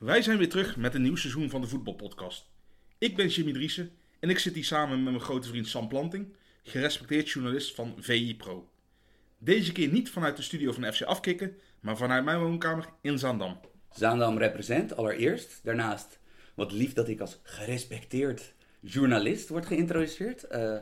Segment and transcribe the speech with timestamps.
[0.00, 2.48] Wij zijn weer terug met een nieuw seizoen van de Voetbalpodcast.
[2.98, 3.90] Ik ben Jimmy Driessen
[4.20, 8.36] en ik zit hier samen met mijn grote vriend Sam Planting, gerespecteerd journalist van VI
[8.36, 8.68] Pro.
[9.38, 13.60] Deze keer niet vanuit de studio van FC Afkikken, maar vanuit mijn woonkamer in Zaandam.
[13.90, 15.60] Zaandam represent allereerst.
[15.62, 16.18] Daarnaast,
[16.54, 20.44] wat lief dat ik als gerespecteerd journalist word geïntroduceerd.
[20.52, 20.76] Uh.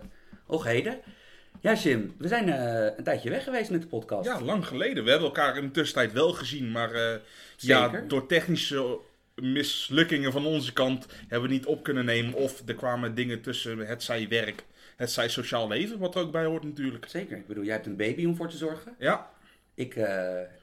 [1.60, 4.28] Ja, Jim, we zijn uh, een tijdje weg geweest met de podcast.
[4.28, 5.04] Ja, lang geleden.
[5.04, 7.14] We hebben elkaar in de tussentijd wel gezien, maar uh,
[7.56, 8.98] ja, door technische
[9.40, 12.34] mislukkingen van onze kant hebben we niet op kunnen nemen.
[12.34, 14.64] Of er kwamen dingen tussen het zij werk,
[14.96, 17.06] het zij sociaal leven, wat er ook bij hoort natuurlijk.
[17.08, 17.36] Zeker.
[17.36, 18.94] Ik bedoel, jij hebt een baby om voor te zorgen.
[18.98, 19.30] Ja.
[19.74, 20.06] Ik uh,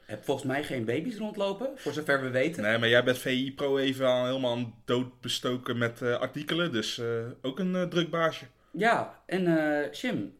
[0.06, 2.62] heb volgens mij geen baby's rondlopen, voor zover we weten.
[2.62, 7.06] Nee, maar jij bent VI Pro even al helemaal doodbestoken met uh, artikelen, dus uh,
[7.42, 8.44] ook een druk baasje.
[8.70, 9.42] Ja, en
[9.92, 10.34] Jim,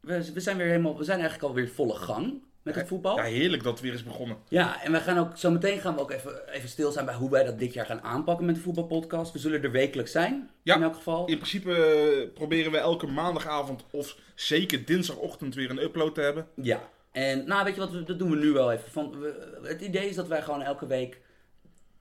[0.00, 3.16] we, we, zijn weer helemaal, we zijn eigenlijk alweer volle gang met het voetbal.
[3.16, 4.36] Ja, heerlijk dat het weer is begonnen.
[4.48, 7.14] Ja, en we gaan ook zo meteen gaan we ook even, even stil zijn bij
[7.14, 9.32] hoe wij dat dit jaar gaan aanpakken met de voetbalpodcast.
[9.32, 11.26] We zullen er wekelijks zijn, ja, in elk geval.
[11.26, 16.46] In principe proberen we elke maandagavond of zeker dinsdagochtend weer een upload te hebben.
[16.54, 18.90] Ja, en nou weet je wat, dat doen we nu wel even.
[18.90, 21.20] Van, we, het idee is dat wij gewoon elke week,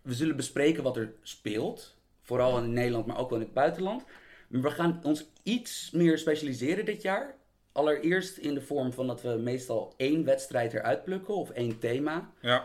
[0.01, 1.95] we zullen bespreken wat er speelt.
[2.21, 4.03] Vooral in Nederland, maar ook wel in het buitenland.
[4.47, 7.35] We gaan ons iets meer specialiseren dit jaar.
[7.77, 12.29] Allereerst in de vorm van dat we meestal één wedstrijd eruit plukken of één thema.
[12.41, 12.59] Ja.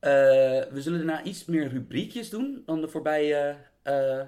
[0.00, 0.10] Uh,
[0.70, 4.18] we zullen daarna iets meer rubriekjes doen dan, de voorbije, uh,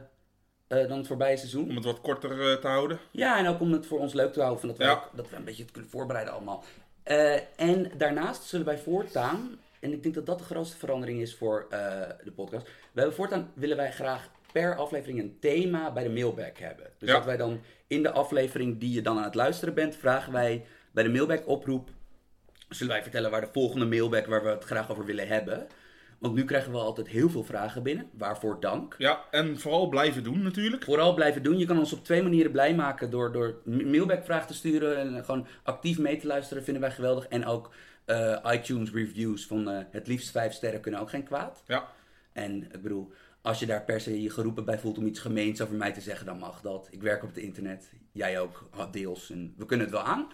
[0.68, 1.68] uh, dan het voorbije seizoen.
[1.68, 2.98] Om het wat korter te houden.
[3.10, 4.60] Ja, en ook om het voor ons leuk te houden.
[4.60, 4.92] Van dat, we Ja.
[4.92, 6.64] ook, dat we een beetje het kunnen voorbereiden allemaal.
[7.56, 11.66] en daarnaast zullen wij voortaan, en ik denk dat dat de grootste verandering is voor
[12.24, 12.66] de podcast.
[12.66, 12.70] We
[13.00, 14.28] hebben voortaan willen wij graag
[14.60, 16.86] per aflevering een thema bij de mailback hebben.
[16.98, 17.14] Dus Ja.
[17.14, 20.64] dat wij dan in de aflevering die je dan aan het luisteren bent, vragen wij
[20.92, 21.90] bij de mailback oproep.
[22.68, 25.66] Zullen wij vertellen waar de volgende mailback waar we het graag over willen hebben.
[26.18, 28.08] Want nu krijgen we altijd heel veel vragen binnen.
[28.12, 28.94] Waarvoor dank.
[28.98, 30.84] Ja, en vooral blijven doen natuurlijk.
[30.84, 31.58] Vooral blijven doen.
[31.58, 35.24] Je kan ons op twee manieren blij maken door, door mailback vragen te sturen en
[35.24, 36.64] gewoon actief mee te luisteren.
[36.64, 37.26] Vinden wij geweldig.
[37.26, 37.70] En ook
[38.04, 41.62] eh, iTunes reviews van eh, het liefst vijf sterren kunnen ook geen kwaad.
[41.66, 41.88] Ja,
[42.32, 43.12] En ik bedoel,
[43.46, 46.00] als je daar per se je geroepen bij voelt om iets gemeens over mij te
[46.00, 46.88] zeggen, dan mag dat.
[46.90, 50.28] Ik werk op het internet, jij ook deels en we kunnen het wel aan.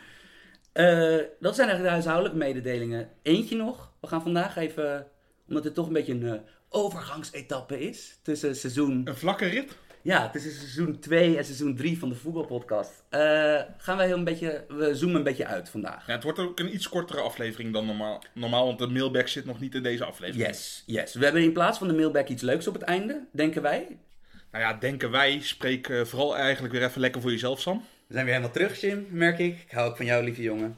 [0.72, 3.10] Eh, dat zijn eigenlijk de huishoudelijke mededelingen.
[3.22, 3.92] Eentje nog.
[4.00, 5.06] We gaan vandaag even,
[5.48, 9.76] omdat het toch een beetje een eh, overgangsetappe is tussen seizoen een vlakke rit.
[10.02, 13.04] Ja, tussen seizoen 2 en seizoen 3 van de voetbalpodcast.
[13.08, 16.06] Eh gaan wij heel een beetje, we zoomen een beetje uit vandaag.
[16.06, 19.44] Ja, het wordt ook een iets kortere aflevering dan normaal, normaal want de mailback zit
[19.44, 20.46] nog niet in deze aflevering.
[20.46, 21.14] Yes, yes.
[21.14, 23.98] We hebben in plaats van de mailback iets leuks op het einde, denken wij.
[24.50, 27.84] Nou ja, denken wij, spreek eh, vooral eigenlijk weer even lekker voor jezelf, Sam.
[28.06, 29.60] We zijn weer helemaal terug, Jim, merk ik.
[29.60, 30.76] Ik hou ook van jou, lieve jongen.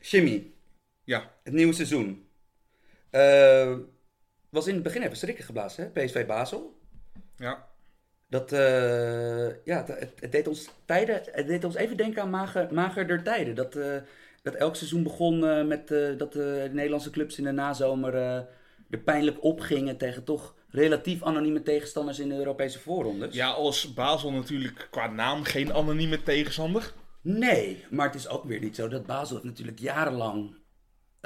[0.00, 0.50] Jimmy,
[1.04, 2.26] Ja, het nieuwe seizoen.
[3.10, 3.76] Eh,
[4.50, 6.04] was in het begin even schrikken geblazen, hè?
[6.04, 6.78] PSV Basel.
[7.36, 7.66] ja.
[8.28, 12.74] Dat, eh, ja, het, het- deed ons tijden, het deed ons even denken aan mager,
[12.74, 13.54] magerder tijden.
[13.54, 13.96] Dat, eh,
[14.42, 18.14] dat elk seizoen begon eh, met dat de Nederlandse clubs in de nazomer
[18.90, 23.34] er pijnlijk opgingen tegen toch relatief anonieme tegenstanders in de Europese voorrondes.
[23.34, 26.92] Ja, als Basel natuurlijk qua naam geen anonieme tegenstander.
[27.20, 30.57] Nee, maar het is ook weer niet zo dat Basel heeft natuurlijk jarenlang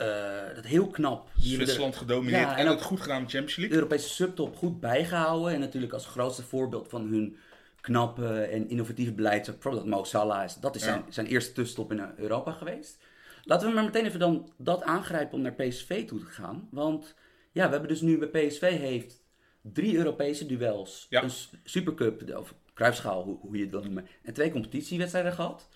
[0.06, 1.28] eh, dat heel knap.
[1.34, 3.78] die de- Zwitserland gedomineerd Ja, en ook goed gedaan de Champions de League.
[3.78, 5.52] Europese subtop goed bijgehouden.
[5.54, 7.36] En natuurlijk als grootste voorbeeld van hun
[7.80, 10.54] knappe en innovatieve beleid, bijvoorbeeld dat Mo Salah is.
[10.54, 11.12] Dat is zijn, Ja.
[11.12, 12.98] zijn eerste tussenstop in Europa geweest.
[13.44, 16.68] Laten we maar meteen even dan dat aangrijpen om naar PSV toe te gaan.
[16.70, 17.14] Want
[17.52, 19.22] ja, we hebben dus nu bij PSV heeft
[19.62, 21.06] drie Europese duels.
[21.10, 21.22] Ja.
[21.22, 21.30] Een
[21.64, 24.06] Supercup, de- of Kruisschaal, hoe, hoe je het wil noemen.
[24.22, 25.68] En twee competitiewedstrijden gehad.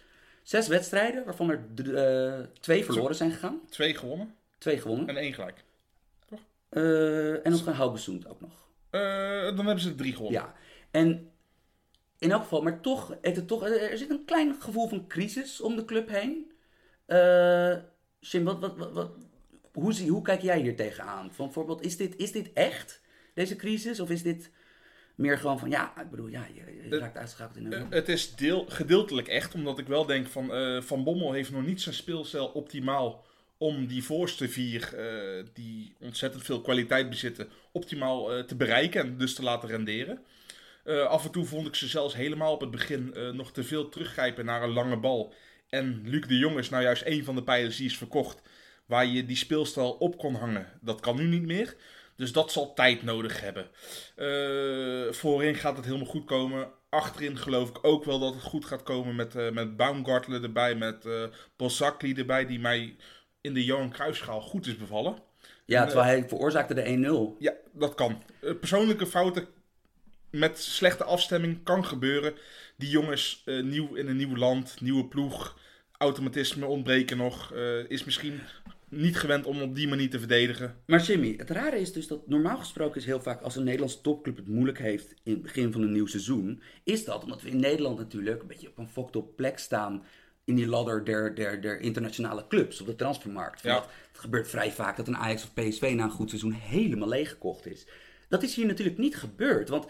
[0.47, 3.61] Zes wedstrijden, waarvan er eh, twee verloren zijn gegaan.
[3.71, 5.09] Twee gewonnen Twee gewonnen.
[5.09, 5.65] en één gelijk.
[6.69, 8.69] Eh, en nog een Haugesund ook nog.
[8.91, 9.01] Eh,
[9.57, 10.41] dan hebben ze drie gewonnen.
[10.41, 10.55] Ja,
[10.91, 11.31] en
[12.19, 15.77] in elk geval, maar toch, het toch, er zit een klein gevoel van crisis om
[15.77, 16.53] de club heen.
[18.21, 19.13] Jim, wat, wat, wat, wat-
[19.73, 21.33] hoe, zie, hoe kijk jij hier tegenaan?
[21.33, 23.01] Van bijvoorbeeld, is dit, is dit echt,
[23.35, 24.01] deze crisis?
[24.01, 24.51] Of is dit
[25.17, 27.73] meer gewoon van, ja, ik bedoel, ja, je, je raakt uitgeschakeld in een...
[27.73, 31.51] Eh, het is deel, gedeeltelijk echt, omdat ik wel denk van eh, Van Bommel heeft
[31.51, 33.25] nog niet zijn speelstijl optimaal
[33.59, 39.35] om die voorste vier, eh, die ontzettend veel kwaliteit bezitten, optimaal te bereiken en dus
[39.35, 40.19] te laten renderen.
[41.09, 44.45] Af en toe vond ik ze zelfs helemaal op het begin nog te veel teruggrijpen
[44.45, 45.35] naar een lange bal.
[45.69, 48.43] En Luc de Jong is nou juist een van de pijlers die is verkocht,
[48.87, 50.67] waar je die speelstijl op kon hangen.
[50.81, 51.77] Dat kan nu niet meer.
[52.17, 53.69] Dus dat zal tijd nodig hebben.
[54.17, 56.69] Eh, voorin gaat het helemaal goed komen.
[56.89, 60.75] Achterin geloof ik ook wel dat het goed gaat komen met, eh met Baumgartler erbij,
[60.75, 61.05] met
[61.57, 62.97] Bozakli erbij, die mij
[63.41, 65.19] in de Johan Cruijffschaal goed is bevallen.
[65.65, 67.37] ja, en, terwijl hij veroorzaakte de 1-0.
[67.39, 68.23] Ja, dat kan.
[68.41, 69.47] Persoonlijke fouten
[70.31, 72.35] met slechte afstemming kan gebeuren.
[72.77, 75.59] Die jongens nieuw in een nieuw land, nieuwe ploeg,
[75.99, 77.53] automatisme ontbreken nog.
[77.89, 78.41] is misschien
[78.97, 80.77] niet gewend om op die manier te verdedigen.
[80.87, 84.01] Maar Jimmy, het rare is dus dat normaal gesproken is heel vaak als een Nederlandse
[84.01, 87.51] topclub het moeilijk heeft in het begin van een nieuw seizoen, is dat omdat we
[87.51, 90.05] in Nederland natuurlijk een beetje op een fucked up plek staan
[90.45, 93.63] in die ladder der, der, der internationale clubs op de transfermarkt.
[93.63, 93.73] Ja.
[93.73, 97.09] Want Het gebeurt vrij vaak dat een Ajax of PSV na een goed seizoen helemaal
[97.09, 97.87] leeggekocht is.
[98.29, 99.87] Dat is hier natuurlijk niet gebeurd, want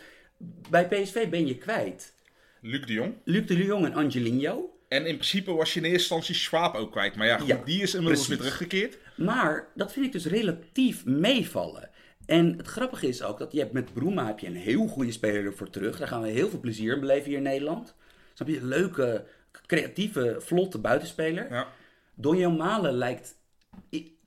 [0.70, 2.14] bij PSV ben je kwijt.
[2.60, 3.14] Luc de Jong.
[3.24, 4.75] Luc de Jong en Angelino.
[4.88, 7.16] En in principe was je in eerste instantie Schwab ook kwijt.
[7.16, 8.98] Maar ja, goed, Ja, die is inmiddels weer teruggekeerd.
[9.16, 11.90] Maar dat vind ik dus relatief meevallen.
[12.26, 15.12] En het grappige is ook dat je hebt met Bruma heb je een heel goede
[15.12, 15.98] speler ervoor terug.
[15.98, 17.94] Daar gaan we heel veel plezier in beleven hier in Nederland.
[18.34, 18.64] Snap je?
[18.64, 19.26] Leuke,
[19.66, 21.52] creatieve, vlotte buitenspeler.
[21.52, 21.68] Ja.
[22.14, 23.38] Donjo Malen lijkt,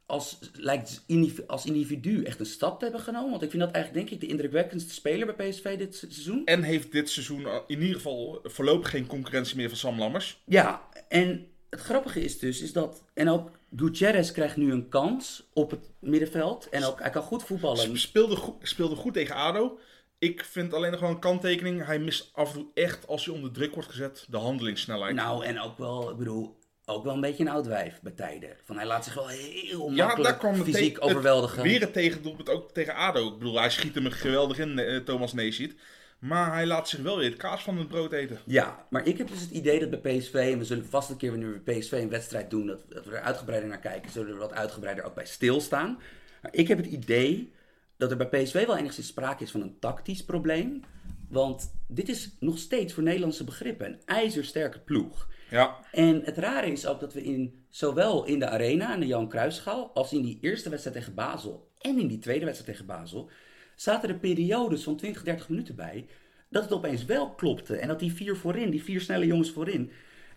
[0.09, 3.29] als, lijkt indiv- als individu echt een stap te hebben genomen.
[3.29, 6.45] Want ik vind dat eigenlijk denk ik de indrukwekkendste speler bij PSV dit se- seizoen.
[6.45, 10.41] En heeft dit seizoen in ieder geval voorlopig geen concurrentie meer van Sam Lammers.
[10.45, 15.49] Ja, en het grappige is dus, is dat, en ook Gutierrez krijgt nu een kans
[15.53, 16.69] op het middenveld.
[16.69, 17.97] En ook, hij kan goed voetballen.
[17.99, 19.79] Speelde goed, speelde goed tegen ADO.
[20.19, 21.85] Ik vind alleen nog wel een kanttekening.
[21.85, 25.15] Hij mist af en toe echt, als hij onder druk wordt gezet, de handelingssnelheid.
[25.15, 26.58] Nou, en ook wel, ik bedoel,
[26.89, 28.49] ook wel een beetje een oud wijf bij tijden.
[28.63, 31.63] Van hij laat zich wel heel ja, makkelijk daar kwam het fysiek het- overweldigen.
[31.63, 33.27] weer het tegendoelpunt ook tegen ADO.
[33.27, 35.75] Ik bedoel, hij schiet hem geweldig in, eh, Thomas Neesiet.
[36.19, 38.39] Maar hij laat zich wel weer het kaas van het brood eten.
[38.45, 41.17] Ja, maar ik heb dus het idee dat bij PSV, en we zullen vast een
[41.17, 44.31] keer wanneer we PSV een wedstrijd doen, dat, dat we er uitgebreider naar kijken, zullen
[44.33, 45.99] we wat uitgebreider ook bij stilstaan.
[46.41, 47.53] Maar ik heb het idee
[47.97, 50.83] dat er bij PSV wel enigszins sprake is van een tactisch probleem.
[51.29, 55.27] Want dit is nog steeds voor Nederlandse begrippen een ijzersterke ploeg.
[55.49, 59.07] Ja, En het rare is ook dat we in, zowel in de Arena, in de
[59.07, 62.87] Jan Cruijffschaal, als in die eerste wedstrijd tegen Basel en in die tweede wedstrijd tegen
[62.95, 63.29] Basel,
[63.75, 66.07] zaten er periodes van 20, 30 minuten bij
[66.49, 67.75] dat het opeens wel klopte.
[67.77, 69.91] En dat die vier voorin, die vier snelle jongens voorin,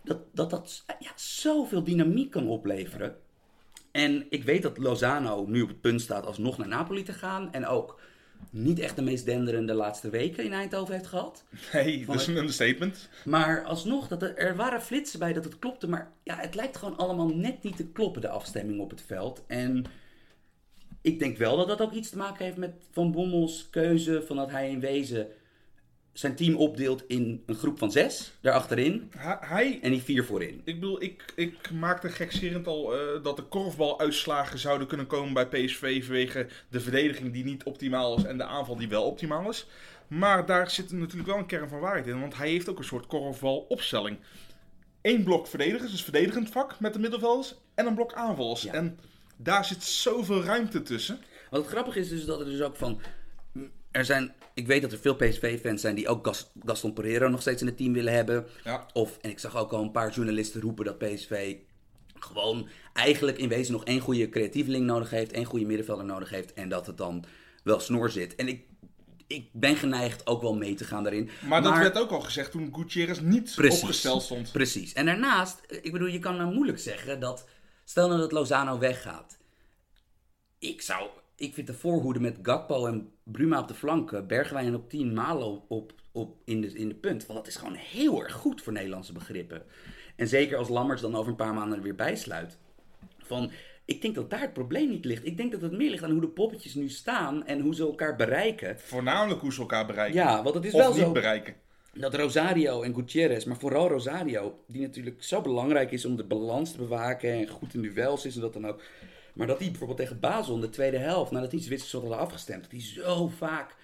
[0.05, 3.17] dat dat, dat ja, zoveel dynamiek kan opleveren.
[3.91, 7.53] En ik weet dat Lozano nu op het punt staat alsnog naar Napoli te gaan.
[7.53, 8.01] En ook
[8.51, 11.45] niet echt de meest denderende laatste weken in Eindhoven heeft gehad.
[11.73, 13.09] nee, dat is een understatement.
[13.25, 15.89] Maar alsnog, dat er, er waren flitsen bij dat het klopte.
[15.89, 19.43] Maar ja, het lijkt gewoon allemaal net niet te kloppen, de afstemming op het veld.
[19.47, 19.85] En
[21.01, 24.23] ik denk wel dat dat ook iets te maken heeft met Van Bommels keuze.
[24.27, 25.27] Van dat hij in wezen
[26.13, 29.11] zijn team opdeelt in een groep van zes, daarachterin.
[29.41, 30.61] Hij, En die vier voorin.
[30.65, 35.47] Ik bedoel, ik, ik maakte gekscherend al eh, dat er korfbaluitslagen zouden kunnen komen bij
[35.47, 39.67] PSV vanwege de verdediging die niet optimaal is en de aanval die wel optimaal is.
[40.07, 42.85] Maar daar zit natuurlijk wel een kern van waarheid in, want hij heeft ook een
[42.85, 44.19] soort korfbalopstelling.
[45.03, 48.63] Eén blok verdedigers, dus verdedigend vak met de middenvelders, en een blok aanvallers.
[48.63, 48.73] Ja.
[48.73, 48.99] En
[49.37, 51.21] daar zit zoveel ruimte tussen.
[51.51, 53.01] Wat het grappige is dus dat er dus ook van...
[53.91, 57.41] Er zijn, ik weet dat er veel PSV-fans zijn die ook Gas- Gaston Pereiro nog
[57.41, 58.47] steeds in het team willen hebben.
[58.65, 58.87] Ja.
[58.93, 61.57] Of, en ik zag ook al een paar journalisten roepen dat PSV
[62.19, 66.53] gewoon eigenlijk in wezen nog één goede creatieveling nodig heeft, één goede middenvelder nodig heeft
[66.53, 67.25] en dat het dan
[67.65, 68.35] wel snor zit.
[68.35, 68.65] En ik,
[69.27, 71.31] ik ben geneigd ook wel mee te gaan daarin.
[71.49, 74.53] Maar, dat werd ook al gezegd toen Gutierrez niet opgesteld stond.
[74.53, 74.93] Precies.
[74.93, 77.49] En daarnaast, ik bedoel, je kan nou moeilijk zeggen dat,
[77.85, 79.39] stel nou dat Lozano weggaat.
[80.59, 84.89] Ik zou, ik vind de voorhoede met Gakpo en Bruma op de flanken, Bergwijn op
[84.89, 87.27] 10, Malo op, op, in, de, in de punt.
[87.27, 89.63] Want dat is gewoon heel erg goed voor Nederlandse begrippen.
[90.17, 92.59] En zeker als Lammers dan over een paar maanden er weer bijsluit.
[93.19, 93.51] Van,
[93.85, 95.27] ik denk dat daar het probleem niet ligt.
[95.27, 97.83] Ik denk dat het meer ligt aan hoe de poppetjes nu staan en hoe ze
[97.83, 98.79] elkaar bereiken.
[98.79, 100.21] Voornamelijk hoe ze elkaar bereiken.
[100.21, 101.55] Ja, want het is of wel niet zo bereiken.
[101.93, 106.73] dat Rosario en Gutierrez, maar vooral Rosario, die natuurlijk zo belangrijk is om de balans
[106.73, 108.81] te bewaken en goed in duels is en dat dan ook.
[109.33, 112.63] Maar dat hij bijvoorbeeld tegen Basel in de tweede helft, nadat die Zwitsers hadden afgestemd,
[112.63, 113.77] dat hij zo vaak,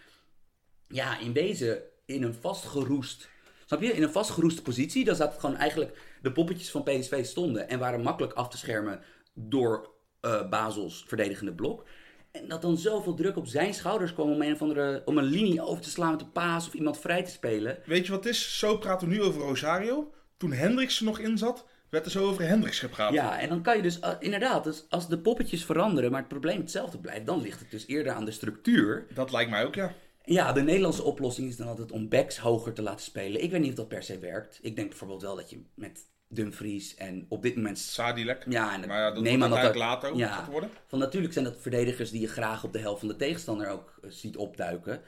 [0.88, 3.28] ja, in wezen in een vastgeroest,
[3.66, 7.24] snap je, in een vastgeroeste positie, dan zat het gewoon eigenlijk, de poppetjes van PSV
[7.24, 9.02] stonden en waren makkelijk af te schermen
[9.34, 11.84] door eh Basels verdedigende blok.
[12.30, 15.24] En dat dan zoveel druk op zijn schouders kwam om een, of andere, om een
[15.24, 17.78] linie over te slaan met een paas of iemand vrij te spelen.
[17.84, 18.58] Weet je wat het is?
[18.58, 20.12] Zo praten we nu over Rosario.
[20.36, 23.12] Toen Hendricks er nog in zat, werd er zo over Hendricks gepraat.
[23.12, 26.28] Ja, en dan kan je dus uh, inderdaad, dus als de poppetjes veranderen, maar het
[26.28, 29.06] probleem hetzelfde blijft, dan ligt het dus eerder aan de structuur.
[29.14, 29.92] Dat lijkt mij ook, ja.
[30.24, 33.42] Ja, de Nederlandse oplossing is dan altijd om backs hoger te laten spelen.
[33.42, 34.58] Ik weet niet of dat per se werkt.
[34.62, 37.78] Ik denk bijvoorbeeld wel dat je met Dumfries en op dit moment...
[37.78, 38.44] Sadilek.
[38.48, 40.70] Ja, en Maar ja, dat neem aan dat er- later ook ja, worden.
[40.86, 43.98] Van natuurlijk zijn dat verdedigers die je graag op de helft van de tegenstander ook
[44.02, 45.00] eh, ziet opduiken.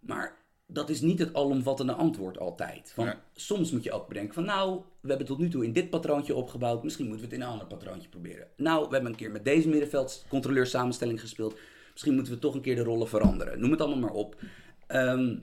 [0.00, 2.92] Maar dat is niet het alomvattende antwoord altijd.
[2.94, 3.22] Van, Ja.
[3.34, 6.34] Soms moet je ook bedenken van nou, we hebben tot nu toe in dit patroontje
[6.34, 6.82] opgebouwd.
[6.82, 8.48] Misschien moeten we het in een ander patroontje proberen.
[8.56, 11.58] Nou, we hebben een keer met deze middenveldscontroleur samenstelling gespeeld.
[11.92, 13.60] Misschien moeten we toch een keer de rollen veranderen.
[13.60, 14.40] Noem het allemaal maar op.
[14.86, 15.38] Ehm,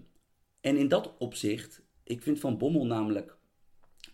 [0.62, 3.38] en in dat opzicht, ik vind Van Bommel namelijk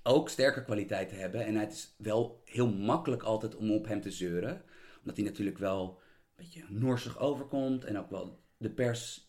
[0.03, 1.45] ook sterke kwaliteiten hebben.
[1.45, 4.61] En het is wel heel makkelijk altijd om op hem te zeuren.
[4.99, 6.01] Omdat hij natuurlijk wel
[6.35, 7.85] een beetje norsig overkomt.
[7.85, 9.26] En ook wel de pers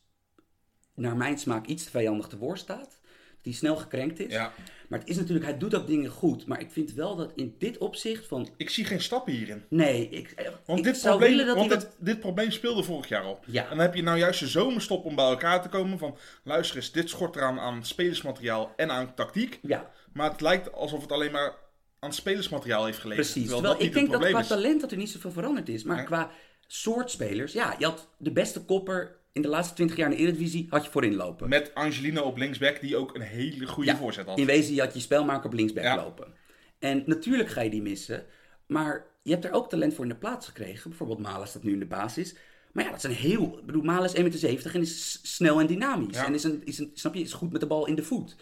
[0.99, 2.99] naar mijn smaak iets te vijandig te woord staat.
[3.43, 4.33] Hij snel gekrenkt is.
[4.33, 4.53] Ja.
[4.89, 6.47] Maar het is natuurlijk, hij doet ook dingen goed.
[6.47, 8.49] Maar ik vind wel dat in dit opzicht van...
[8.57, 9.65] Ik zie geen stappen hierin.
[9.69, 13.09] Nee, ik, eh, Want, ik dit, zou probleem, willen dat want dit, probleem speelde vorig
[13.09, 13.41] jaar al.
[13.47, 13.63] Ja.
[13.63, 16.17] En dan heb je nou juist de zomerstop om bij elkaar te komen van...
[16.43, 19.59] Luister eens, dit schort eraan aan spelersmateriaal en aan tactiek.
[19.63, 21.55] Ja, Maar het lijkt alsof het alleen maar
[21.99, 23.25] aan spelersmateriaal heeft gelegen.
[23.25, 23.49] Precies.
[23.49, 24.47] Terwijl ik denk dat qua is.
[24.47, 25.83] talent dat er niet zoveel veranderd is.
[25.83, 26.31] Maar qua
[26.67, 30.23] soort spelers, ja, je had de beste kopper in de laatste 20 jaar in de
[30.23, 31.49] Eredivisie had je voorin lopen.
[31.49, 34.39] Met Angelina op linksback, die ook een hele goede Ja, voorzet had.
[34.39, 35.97] In wezen had je spelmaker op linksback Ja.
[35.97, 36.35] lopen.
[36.79, 38.25] En natuurlijk ga je die missen,
[38.67, 40.89] maar je hebt er ook talent voor in de plaats gekregen.
[40.91, 42.35] Bijvoorbeeld Malen staat nu in de basis.
[42.73, 43.59] Maar ja, dat is een heel...
[43.59, 46.17] Ik bedoel, Malen is 1,70 meter en is snel en dynamisch.
[46.17, 46.27] Ja.
[46.27, 48.37] En is een, is een, snap je, is goed met de bal in de voet.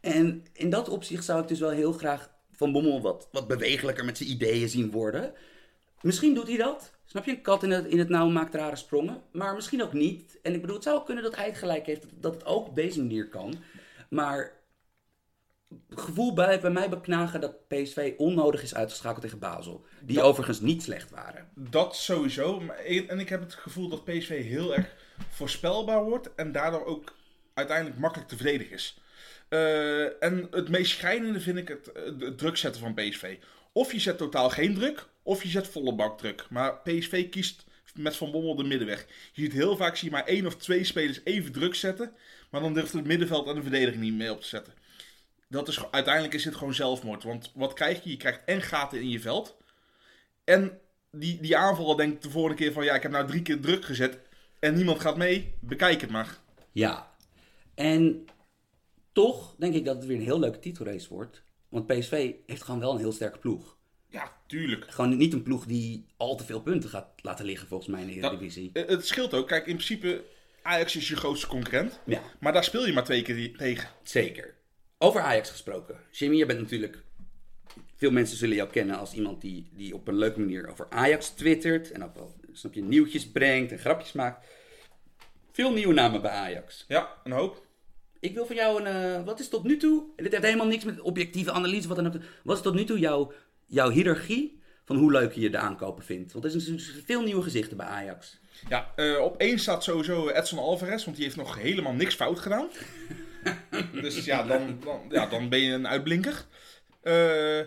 [0.00, 4.04] En in dat opzicht zou ik dus wel heel graag Van Bommel wat, wat bewegelijker
[4.04, 5.32] met zijn ideeën zien worden.
[6.04, 6.92] Misschien doet hij dat.
[7.04, 7.30] Snap je?
[7.30, 9.22] Een kat in het, in het nauw maakt rare sprongen.
[9.32, 10.38] Maar misschien ook niet.
[10.42, 12.04] En ik bedoel, het zou kunnen dat hij het gelijk heeft.
[12.20, 13.54] Dat, het ook op deze manier kan.
[14.08, 14.52] Maar
[15.88, 19.84] het gevoel bij, bij mij beknagen dat PSV onnodig is uitgeschakeld tegen Basel.
[20.00, 21.48] Die overigens niet slecht waren.
[21.54, 22.60] Dat sowieso.
[22.60, 24.94] Maar- En ik heb het gevoel dat PSV heel erg
[25.28, 26.34] voorspelbaar wordt.
[26.34, 27.14] En daardoor ook
[27.54, 28.98] uiteindelijk makkelijk te verdedigen is.
[29.48, 33.38] Eh, en het meest schrijnende vind ik het, eh, het druk zetten van PSV.
[33.72, 36.46] Of je zet totaal geen druk, of je zet volle bak druk.
[36.50, 37.64] Maar PSV kiest
[37.94, 39.06] met Van Bommel de middenweg.
[39.32, 42.12] Je ziet heel vaak zie je maar één of twee spelers even druk zetten.
[42.50, 44.74] Maar dan durft het middenveld en de verdediging niet meer op te zetten.
[45.48, 47.22] Dat is, uiteindelijk is dit gewoon zelfmoord.
[47.22, 48.10] Want wat krijg je?
[48.10, 49.56] Je krijgt en gaten in je veld.
[50.44, 50.78] En
[51.10, 52.84] die, die aanvaller denkt de vorige keer van...
[52.84, 54.18] Ja, ik heb nou drie keer druk gezet.
[54.58, 55.54] En niemand gaat mee.
[55.60, 56.38] Bekijk het maar.
[56.72, 57.12] Ja.
[57.74, 58.24] En
[59.12, 61.42] toch denk ik dat het weer een heel leuke titelrace wordt.
[61.68, 63.76] Want PSV heeft gewoon wel een heel sterke ploeg.
[64.14, 64.90] Ja, tuurlijk.
[64.90, 68.06] Gewoon niet een ploeg die al te veel punten gaat laten liggen volgens mij in
[68.06, 68.70] de Eredivisie.
[68.72, 69.48] Eh, Het scheelt ook.
[69.48, 70.24] Kijk, in principe...
[70.62, 72.00] Ajax is je grootste concurrent.
[72.06, 73.88] Ja, Maar daar speel je maar twee keer tegen.
[74.02, 74.54] zeker.
[74.98, 75.96] Over Ajax gesproken.
[76.10, 77.02] Jimmy, je bent natuurlijk...
[77.96, 81.28] Veel mensen zullen jou kennen als iemand die, die op een leuke manier over Ajax
[81.28, 81.90] twittert.
[81.90, 84.46] En ook wel, snap je, nieuwtjes brengt en grapjes maakt.
[85.52, 86.84] Veel nieuwe namen bij Ajax.
[86.88, 87.62] Ja, een hoop.
[88.20, 88.86] Ik wil van jou een.
[89.16, 90.04] eh, wat is tot nu toe.
[90.16, 91.88] en Dit heeft helemaal niks met objectieve analyse.
[91.88, 92.14] Wat, dan ook.
[92.44, 93.32] wat is tot nu toe jouw,
[93.66, 96.32] jouw hiërarchie van hoe leuk je de aankopen vindt?
[96.32, 98.38] Want er zijn natuurlijk veel nieuwe gezichten bij Ajax.
[98.68, 101.04] Ja, eh, op één staat sowieso Edson Alvarez.
[101.04, 102.68] Want die heeft nog helemaal niks fout gedaan.
[104.02, 106.44] dus ja dan, dan, ja, dan ben je een uitblinker.
[107.02, 107.60] Eh,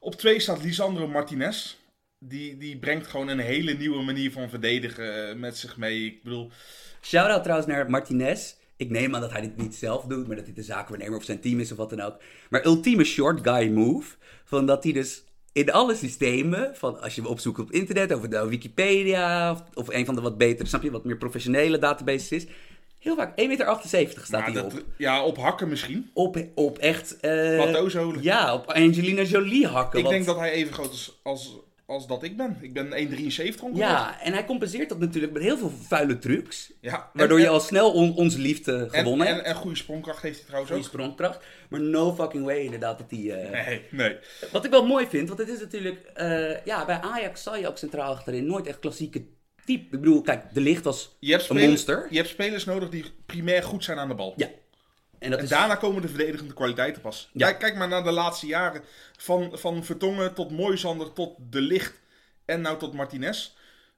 [0.00, 1.76] op twee staat Lisandro Martinez.
[2.18, 6.04] Die, die brengt gewoon een hele nieuwe manier van verdedigen eh, met zich mee.
[6.06, 6.50] Ik bedoel,
[7.00, 8.54] Shout-out trouwens naar Martinez.
[8.76, 11.24] Ik neem aan dat hij dit niet zelf doet, maar dat hij de zakenwaarnemer of
[11.24, 12.22] zijn team is of wat dan ook.
[12.50, 14.16] Maar ultieme short guy move.
[14.44, 18.30] Van dat hij dus in alle systemen, van als je hem opzoekt op internet, het
[18.30, 22.28] nou Wikipedia of, of een van de wat betere, snap je, wat meer professionele databases
[22.30, 22.46] is.
[22.98, 24.84] Heel vaak 1,78 meter staat hij op.
[24.96, 26.10] ja, op hakken misschien.
[26.14, 27.20] Op, op echt...
[27.20, 28.22] eh, Plateauzolen.
[28.22, 29.98] Ja, op Angelina Jolie hakken.
[29.98, 31.56] Ik wat- denk dat hij even groot is als,
[31.86, 32.58] als dat ik ben.
[32.60, 32.94] Ik ben 1,73
[33.62, 33.76] ongeveer.
[33.76, 36.72] Ja, en hij compenseert dat natuurlijk met heel veel vuile trucs.
[36.80, 37.10] ja.
[37.12, 39.46] Waardoor En- je al snel on- onze liefde en, gewonnen en, hebt.
[39.46, 40.92] en, goede sprongkracht heeft hij trouwens Goede ook.
[40.94, 41.44] sprongkracht.
[41.68, 43.30] Maar no fucking way inderdaad dat hij...
[43.42, 44.16] eh, Nee, nee.
[44.52, 46.04] Wat ik wel mooi vind, want het is natuurlijk...
[46.14, 49.24] eh, ja, bij Ajax zal je ook centraal achterin nooit echt klassieke
[49.64, 49.84] type...
[49.84, 52.06] Ik bedoel, kijk, De Licht was Je hebt, een spelers, monster.
[52.10, 54.32] je hebt spelers nodig die primair goed zijn aan de bal.
[54.36, 54.48] Ja.
[55.22, 55.50] En dat En is...
[55.50, 57.28] daarna komen de verdedigende kwaliteiten pas.
[57.32, 57.46] Ja.
[57.46, 58.82] Kijk, kijk maar naar de laatste jaren.
[59.16, 62.00] Van, van Vertongen tot Moisander tot De Licht
[62.44, 63.50] en nou tot Martinez.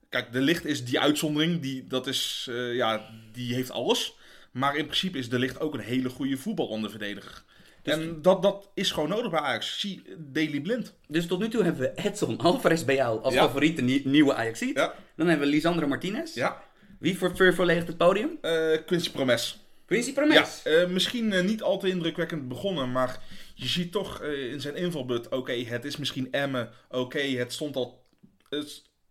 [0.08, 1.60] Kijk, De Licht is die uitzondering.
[1.60, 4.16] Die, dat is, eh, ja, die heeft alles.
[4.52, 7.42] Maar in principe is De Licht ook een hele goede voetbalronde verdediger.
[7.82, 9.80] en dat, dat is gewoon nodig bij Ajax.
[9.80, 10.94] Zie Daily Blind.
[11.08, 13.40] Dus tot nu toe hebben we Edson Alvarez bij jou als Ja.
[13.46, 14.52] favoriete nie- nieuwe.
[14.74, 14.94] Ja.
[15.16, 16.34] Dan hebben we Lisandro Martinez.
[16.34, 16.62] Ja.
[16.98, 18.38] Wie ver vervolledigt het podium?
[18.40, 19.63] Eh, Quincy Promes.
[19.86, 20.62] Quincy Ja, Promes.
[20.62, 23.20] eh, misschien eh, niet al te indrukwekkend begonnen, maar
[23.54, 27.76] je ziet toch eh, in zijn invalbeurt, oké, het is misschien Emmen, oké, het stond
[27.76, 28.06] al,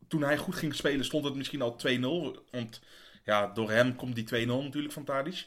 [0.07, 2.01] toen hij goed ging spelen stond het misschien al 2-0,
[2.51, 2.81] want
[3.23, 5.45] ja, door hem komt die 2-0 natuurlijk van Tadic.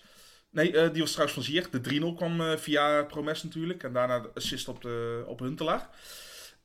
[0.50, 4.30] Nee, die was trouwens van Ziyech, de 3-0 kwam via Promes natuurlijk, en daarna de
[4.34, 5.88] assist op, de, op Huntelaar.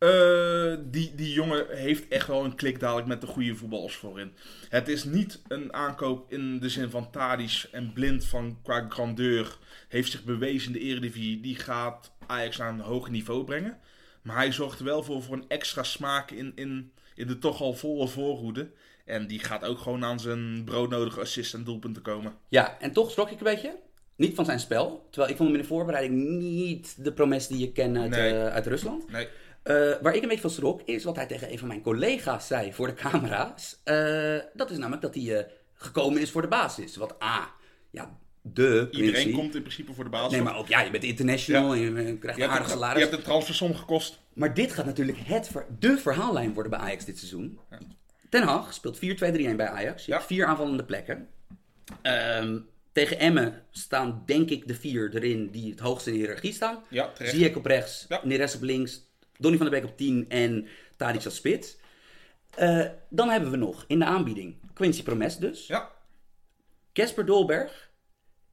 [0.02, 4.34] Eh, die, die jongen heeft echt wel een klik dadelijk met de goede voetballers voorin.
[4.70, 9.58] Het is niet een aankoop in de zin van Tadic en Blind van qua grandeur.
[9.90, 11.40] Heeft zich bewezen in de Eredivisie.
[11.42, 13.80] Die gaat Ajax naar een hoger niveau brengen.
[14.22, 17.62] Maar hij zorgt er wel voor, voor een extra smaak in, in, in de toch
[17.62, 18.72] al volle voorhoede.
[19.06, 22.34] En die gaat ook gewoon aan zijn broodnodige assist en doelpunten komen.
[22.48, 23.80] Ja, en toch schrok ik een beetje.
[24.16, 25.08] Niet van zijn spel.
[25.10, 28.34] Terwijl ik vond hem in de voorbereiding niet de Promes die je kent uit, Nee.
[28.34, 29.12] eh, uit Rusland.
[29.12, 29.28] Nee,
[29.64, 32.48] Eh, waar ik een beetje van schrok, is wat hij tegen een van mijn collega's
[32.48, 33.80] zei voor de camera's.
[33.84, 36.96] Eh, dat is namelijk dat hij eh, gekomen is voor de basis.
[36.96, 37.54] Wat A,
[37.92, 40.32] ja, de iedereen komt in principe voor de basis.
[40.32, 42.98] Nee, maar ook ja, je bent international en je krijgt je, een aardig salaris.
[43.04, 44.20] je hebt een transfersom gekost.
[44.34, 47.60] Maar dit gaat natuurlijk het ver- de verhaallijn worden bij Ajax dit seizoen.
[48.30, 49.00] Ten Hag speelt 4-2-3-1
[49.56, 50.06] bij Ajax.
[50.06, 50.18] Je Ja.
[50.18, 51.28] hebt vier aanvallende plekken.
[52.02, 52.60] Ehm,
[52.92, 56.84] tegen Emmen staan denk ik de vier erin die het hoogst in de hiërarchie staan.
[56.90, 57.12] Ja.
[57.20, 58.20] Ziyech op rechts, Ja.
[58.24, 59.11] Neres op links,
[59.42, 60.68] Donny van der Beek op 10 en
[60.98, 61.78] Tadic als spits.
[62.56, 65.68] Eh, dan hebben we nog in de aanbieding Quincy Promes dus.
[65.68, 65.90] Ja,
[66.94, 67.90] Casper Dolberg.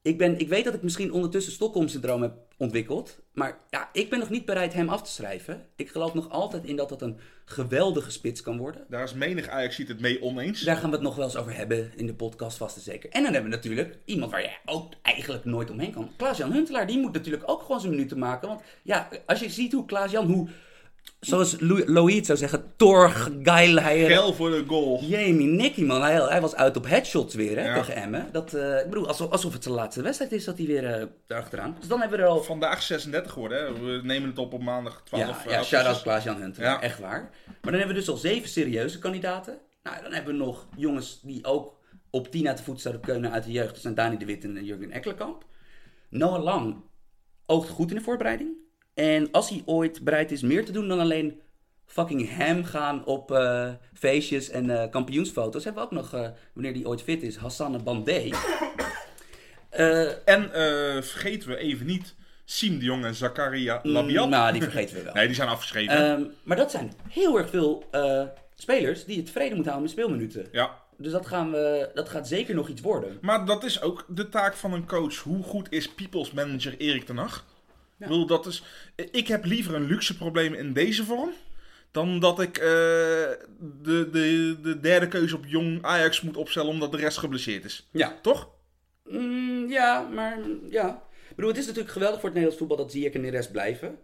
[0.03, 3.19] Ik, ben, ik weet dat ik misschien ondertussen Stockholm-syndroom heb ontwikkeld.
[3.33, 5.67] Maar ja, ik ben nog niet bereid hem af te schrijven.
[5.77, 8.85] Ik geloof nog altijd in dat dat een geweldige spits kan worden.
[8.89, 10.61] daar is menig Ajax ziet het mee oneens.
[10.61, 13.11] Daar gaan we het nog wel eens over hebben in de podcast, vast en zeker.
[13.11, 16.11] En dan hebben we natuurlijk iemand waar je ook eigenlijk nooit omheen kan.
[16.17, 18.49] Klaas-Jan Huntelaar, die moet natuurlijk ook gewoon zijn minuten maken.
[18.49, 20.49] Want ja, als je ziet hoe Klaas-Jan, hoe,
[21.21, 25.03] zoals Loïc zou zeggen, torgeil hij er Gel voor de goal.
[25.03, 26.03] Jamie Nicky, man.
[26.03, 27.75] Hij, hij was uit op headshots weer hè, Ja.
[27.75, 28.29] tegen Emmen.
[28.33, 31.07] Dat, eh, ik bedoel, alsof, alsof het zijn laatste wedstrijd is dat hij weer eh
[31.27, 31.77] erachteraan.
[31.79, 32.43] Dus dan hebben we er al...
[32.43, 33.73] Vandaag 36 geworden, hè?
[33.81, 36.63] We nemen het op op maandag 12 Ja, eh, ja shout-out Klaas-Jan Hunter.
[36.63, 36.81] Ja.
[36.81, 37.31] Echt waar.
[37.47, 39.59] Maar dan hebben we dus al zeven serieuze kandidaten.
[39.83, 41.77] Nou, dan hebben we nog jongens die ook
[42.11, 43.73] op 10 uit de voet zouden kunnen uit de jeugd.
[43.73, 45.45] Dat zijn Dani de Wit en Jurgen Ekkelenkamp.
[46.11, 46.77] Noah Lang
[47.47, 48.51] oogt goed in de voorbereiding.
[48.99, 51.41] En als hij ooit bereid is meer te doen dan alleen
[51.87, 56.73] fucking ham gaan op eh, feestjes en eh, kampioensfoto's, hebben we ook nog, eh, wanneer
[56.73, 58.31] die ooit fit is, Hassan Bandé.
[60.25, 60.51] En
[61.05, 64.29] vergeten we even niet Siem de Jong en Zakaria Labiat.
[64.29, 65.15] nou, die vergeten we wel.
[65.19, 65.97] Nee, die zijn afgeschreven.
[65.97, 67.85] Ehm, maar dat zijn heel erg veel
[68.55, 70.49] spelers die het tevreden moeten houden met speelminuten.
[70.53, 70.87] ja.
[70.97, 73.19] Dus dat, gaan we, dat gaat zeker nog iets worden.
[73.21, 75.19] Maar dat is ook de taak van een coach.
[75.19, 77.45] Hoe goed is people's manager Erik ten Hag?
[77.99, 78.63] Ik bedoel, dat is,
[79.11, 81.31] ik heb liever een luxe probleem in deze vorm.
[81.91, 82.65] Dan dat ik eh,
[83.83, 87.89] de, de, de derde keuze op jong Ajax moet opstellen omdat de rest geblesseerd is.
[87.93, 88.19] Ja.
[88.23, 88.51] Toch?
[89.05, 90.39] Mm, ja, maar
[90.71, 91.03] ja.
[91.29, 93.99] Ik bedoel, het is natuurlijk geweldig voor het Nederlands voetbal dat Ziyech en Neres blijven.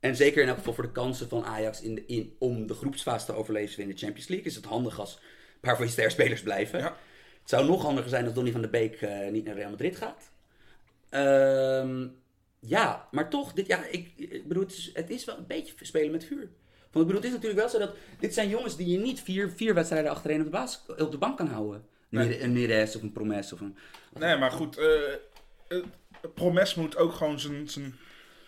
[0.00, 2.74] En zeker in elk geval voor de kansen van Ajax in de, in, om de
[2.74, 5.90] groepsfase te overleven in de Champions League is het handig als een paar van je
[5.90, 6.78] sterspelers blijven.
[6.78, 6.96] Ja.
[7.40, 9.96] Het zou nog handiger zijn als Donny van der Beek eh, niet naar Real Madrid
[9.96, 10.30] gaat.
[11.08, 12.06] Ehm,
[12.60, 15.74] ja, maar toch, dit, ja, ik, ik bedoel, het is, het is wel een beetje
[15.80, 16.48] spelen met vuur.
[16.92, 19.20] Want ik bedoel, het is natuurlijk wel zo dat dit zijn jongens die je niet
[19.20, 21.84] vier, vier wedstrijden achtereen op de, baas, op de bank kan houden.
[22.08, 22.42] Nee.
[22.42, 23.76] Een Neres of een Promes of een...
[24.18, 24.76] Nee, maar goed.
[24.76, 25.78] eh,
[26.34, 27.94] Promes moet ook gewoon zijn, zijn,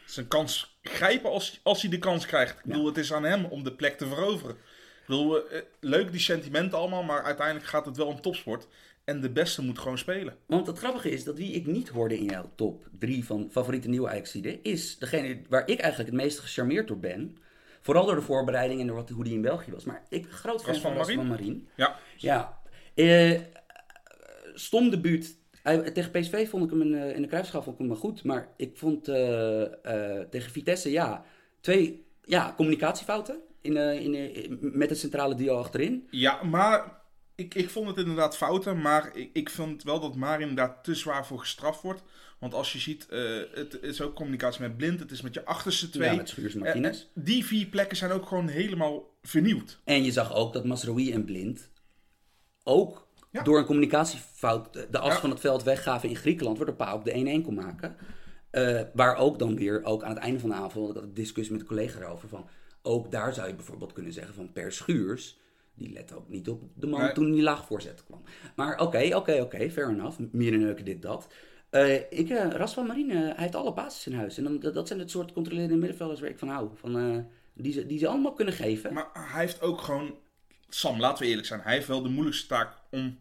[0.06, 2.58] zijn kans grijpen als, als hij de kans krijgt.
[2.58, 4.56] Ik bedoel, het is aan hem om de plek te veroveren.
[5.12, 8.66] Bedoel, eh, leuk die sentimenten allemaal, maar uiteindelijk gaat het wel om topsport.
[9.04, 10.36] En de beste moet gewoon spelen.
[10.46, 13.88] Want het grappige is dat wie ik niet hoorde in jouw top 3 van favoriete
[13.88, 17.36] nieuwe Ajaxiden, is degene waar ik eigenlijk het meest gecharmeerd door ben.
[17.80, 19.84] Vooral door de voorbereiding en door wat, hoe die in België was.
[19.84, 21.68] Maar ik ben groot fan van van, Marien?
[21.74, 22.60] Ja, Ja.
[22.94, 23.40] Eh,
[24.54, 25.36] stom debuut.
[25.94, 28.24] Tegen PSV vond ik hem in, eh, in de kruisschaal vond ik hem wel goed.
[28.24, 29.04] Maar ik vond
[30.30, 31.24] tegen Vitesse, ja,
[31.60, 36.06] twee ja, communicatiefouten in, eh, in, eh, met het centrale duo achterin.
[36.10, 37.00] ja maar
[37.34, 38.80] ik, ik vond het inderdaad fouten.
[38.80, 42.02] Maar ik, ik vind wel dat Mar inderdaad te zwaar voor gestraft wordt.
[42.38, 45.00] Want als je ziet, eh, het is ook communicatie met blind.
[45.00, 46.08] Het is met je achterste twee.
[46.10, 47.06] Ja, met Schuurs Martinez.
[47.14, 49.80] Die vier plekken zijn ook gewoon helemaal vernieuwd.
[49.84, 51.70] En je zag ook dat Masrowi en Blind
[52.64, 53.42] ook Ja.
[53.42, 55.20] door een communicatiefout de as Ja.
[55.20, 57.96] van het veld weggaven in Griekenland, waardoor Pa ook de 1-1 kon maken.
[58.94, 61.52] Waar ook dan weer, ook aan het einde van de avond, ik had een discussie
[61.52, 62.48] met een collega erover, van
[62.82, 65.38] ook daar zou je bijvoorbeeld kunnen zeggen van Per Schuurs,
[65.74, 67.12] die let ook niet op de man Nee.
[67.12, 68.22] toen die laag voorzet kwam.
[68.56, 71.28] Maar oké, oké, oké, fair enough, Miereneuken dit, dat.
[71.70, 74.38] Eh, ik, eh Rasval Marine, hij heeft alle basis in huis.
[74.38, 76.70] En dan, dat, dat zijn het soort controlerende middenvelders waar ik van hou.
[76.74, 77.18] Van, eh,
[77.54, 78.92] die, ze, die ze allemaal kunnen geven.
[78.92, 80.14] Maar hij heeft ook gewoon...
[80.68, 81.60] Sam, laten we eerlijk zijn.
[81.60, 83.18] Hij heeft wel de moeilijkste taak om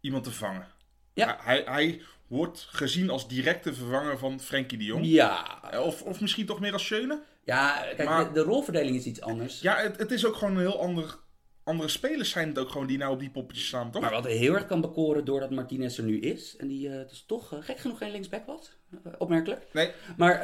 [0.00, 0.66] iemand te vangen.
[1.14, 1.38] Ja.
[1.40, 5.06] Hij, hij wordt gezien als directe vervanger van Frenkie de Jong.
[5.06, 7.22] Ja, Of, of misschien toch meer als Schöne.
[7.44, 9.60] Ja kijk, Maar- de, de rolverdeling is iets anders.
[9.60, 11.18] Ja, het, het is ook gewoon een heel ander...
[11.64, 14.02] Andere spelers zijn het ook gewoon die nou op die poppetjes staan, toch?
[14.02, 16.56] Maar wat heel erg kan bekoren doordat Martinez er nu is.
[16.56, 18.76] En die eh dus toch eh, gek genoeg geen linksback was.
[19.04, 19.66] Eh, opmerkelijk.
[19.72, 20.42] Nee, Maar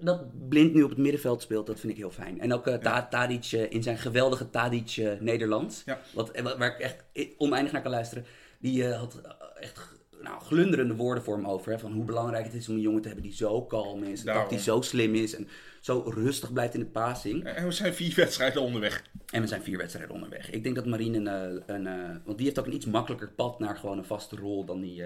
[0.00, 2.40] dat Blind nu op het middenveld speelt, dat vind ik heel fijn.
[2.40, 5.82] En ook Ta- Tadic in zijn geweldige Tadic Nederlands.
[5.84, 6.00] Ja.
[6.14, 7.04] Wat, wa- waar ik echt
[7.38, 8.26] oneindig naar kan luisteren.
[8.58, 9.20] Die had
[9.60, 9.92] echt
[10.24, 11.72] nou, glunderende woorden voor hem over.
[11.72, 14.20] Hè, van hoe belangrijk het is om een jongen te hebben die zo kalm is.
[14.20, 14.42] En Daarom.
[14.42, 15.34] dat die zo slim is.
[15.34, 15.48] En
[15.80, 17.44] zo rustig blijft in de passing.
[17.44, 19.04] en we zijn vier wedstrijden onderweg.
[19.32, 20.50] En we zijn vier wedstrijden onderweg.
[20.50, 23.30] Ik denk dat Marine een, eh, een eh, want die heeft ook een iets makkelijker
[23.30, 25.02] pad naar gewoon een vaste rol dan die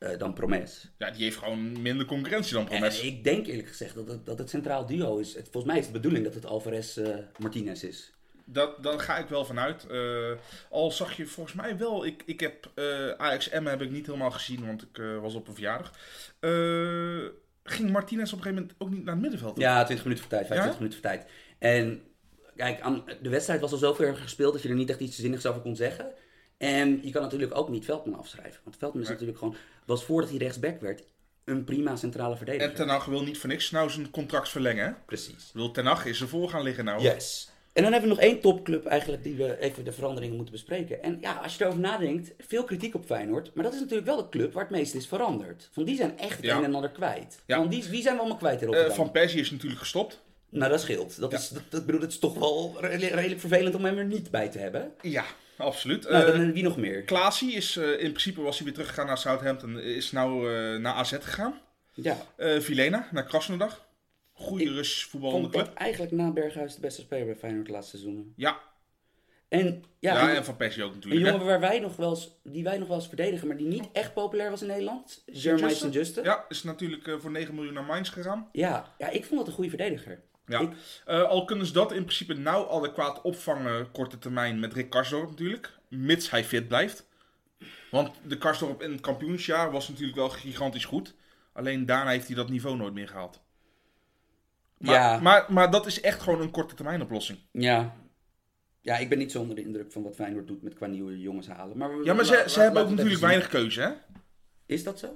[0.00, 0.88] eh, dan Promes.
[0.98, 3.00] Ja, die heeft gewoon minder concurrentie dan Promes.
[3.00, 5.34] En ik denk eerlijk gezegd dat het, dat het centraal duo is.
[5.34, 8.12] Het, volgens mij is de bedoeling dat het Alvarez eh, Martinez is.
[8.52, 9.86] Dat, daar ga ik wel vanuit.
[9.86, 10.30] Eh
[10.70, 12.06] al zag je volgens mij wel.
[12.06, 15.48] Ik, ik heb eh AXM heb ik niet helemaal gezien, want ik eh, was op
[15.48, 15.92] een verjaardag.
[17.64, 19.58] Ging Martinez op een gegeven moment ook niet naar het middenveld?
[19.58, 20.86] Ja, 20 minuten voor tijd, 25 Ja?
[20.88, 21.30] minuten voor tijd.
[21.58, 22.02] En
[22.56, 25.18] kijk, aan, de wedstrijd was al zo ver gespeeld dat je er niet echt iets
[25.18, 26.12] zinnigs over kon zeggen.
[26.58, 28.60] En je kan natuurlijk ook niet Veldman afschrijven.
[28.64, 29.16] Want Veldman is Nee.
[29.16, 31.02] natuurlijk gewoon, was voordat hij rechtsback werd,
[31.44, 32.68] een prima centrale verdediger.
[32.68, 34.88] En Ten Hag wil niet voor niks nou zijn contract verlengen.
[34.88, 35.50] Ik Precies.
[35.52, 37.02] bedoel, Ten Hag is ervoor gaan liggen nou.
[37.02, 37.49] Yes.
[37.72, 41.02] En dan hebben we nog één topclub eigenlijk die we even de veranderingen moeten bespreken.
[41.02, 43.50] En ja, als je erover nadenkt, veel kritiek op Feyenoord.
[43.54, 45.68] Maar dat is natuurlijk wel de club waar het meest is veranderd.
[45.72, 46.56] Van die zijn echt het Ja.
[46.56, 47.38] een en ander kwijt.
[47.46, 47.56] Ja.
[47.56, 48.94] Van die, wie zijn we allemaal kwijt Eh, Rotterdam?
[48.94, 50.20] van Persie is natuurlijk gestopt.
[50.48, 51.20] Nou, dat scheelt.
[51.20, 54.04] Dat, is, dat, dat, bedoel, het is toch wel re- redelijk vervelend om hem er
[54.04, 54.92] niet bij te hebben.
[55.02, 55.24] Ja,
[55.56, 56.08] absoluut.
[56.08, 57.02] Nou, Eh, wie nog meer?
[57.02, 59.78] Klaasie is eh, in principe was hij weer teruggegaan naar Southampton.
[59.80, 61.60] Is nou naar AZ gegaan.
[61.94, 62.16] Ja,
[62.60, 63.78] Vilena naar Krasnodar.
[64.40, 65.74] Goede Russisch voetballende club.
[65.74, 68.32] eigenlijk na Berghuis de beste speler bij Feyenoord de laatste seizoenen.
[68.36, 68.60] Ja,
[69.48, 71.24] En ja, ja, en- en van Persie ook een natuurlijk.
[71.24, 71.30] hè.
[71.30, 73.88] jongen waar wij nog wel eens, die wij nog wel eens verdedigen, maar die niet
[73.92, 75.22] echt populair was in Nederland.
[75.26, 75.68] Juste?
[75.68, 75.92] St.
[75.94, 76.22] Juste.
[76.22, 78.48] Ja, is natuurlijk eh, voor 9 miljoen naar Mainz gegaan.
[78.52, 80.20] Ja, ja, ik vond dat een goede verdediger.
[80.46, 80.60] Ja.
[80.60, 80.72] Ik-
[81.04, 85.28] Eh, al kunnen ze dat in principe nou adequaat opvangen, korte termijn, met Rick Karsdorp
[85.30, 85.70] natuurlijk.
[85.88, 87.08] Mits hij fit blijft.
[87.90, 91.14] Want de Karsdorp in het kampioensjaar was natuurlijk wel gigantisch goed.
[91.52, 93.40] Alleen daarna heeft hij dat niveau nooit meer gehaald.
[94.80, 95.20] Maar, Ja.
[95.20, 97.38] maar, maar dat is echt gewoon een korte termijn oplossing.
[97.52, 97.96] Ja.
[98.80, 101.20] Ja, ik ben niet zo onder de indruk van wat Feyenoord doet met qua nieuwe
[101.20, 101.76] jongens halen.
[101.76, 103.90] Maar, Ja, maar ze, ze hebben ook natuurlijk weinig keuze, hè?
[104.66, 105.06] Is dat zo?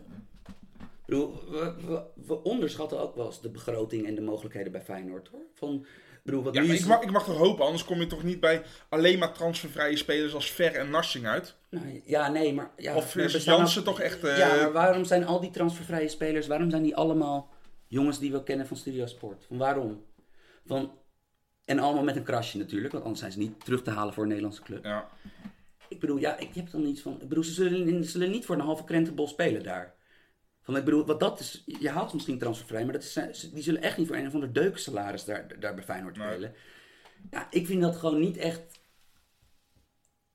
[0.80, 4.80] Ik bedoel, we, we, we onderschatten ook wel eens de begroting en de mogelijkheden bij
[4.82, 5.40] Feyenoord, hoor.
[5.54, 5.86] Van,
[6.22, 6.80] bedoel, wat Ja, nu is...
[6.80, 9.96] ik, mag, ik mag toch hopen, anders kom je toch niet bij alleen maar transfervrije
[9.96, 11.56] spelers als Ver en Narsing uit.
[11.70, 12.70] Nou, ja, nee, maar...
[12.76, 14.24] Ja, Of is Jansen toch echt...
[14.24, 17.52] eh, Ja, maar waarom zijn al die transfervrije spelers, waarom zijn die allemaal
[17.86, 19.44] jongens die we kennen van Studio Sport?
[19.44, 20.04] Van waarom?
[20.66, 20.98] Van,
[21.64, 24.22] en allemaal met een krasje natuurlijk, want anders zijn ze niet terug te halen voor
[24.22, 24.84] een Nederlandse club.
[24.84, 25.08] ja.
[25.88, 27.20] Ik bedoel, ja, ik heb dan iets van.
[27.20, 29.94] Ik bedoel, ze zullen, ze zullen niet voor een halve krentenbol spelen daar.
[30.62, 31.62] Van, ik bedoel, wat dat is.
[31.66, 34.52] Je haalt misschien transfervrij, maar dat is, die zullen echt niet voor een of ander
[34.52, 36.26] deuksalaris daar, daar bij Feyenoord Nee.
[36.28, 36.54] spelen.
[37.30, 38.73] Ja, ik vind dat gewoon niet echt.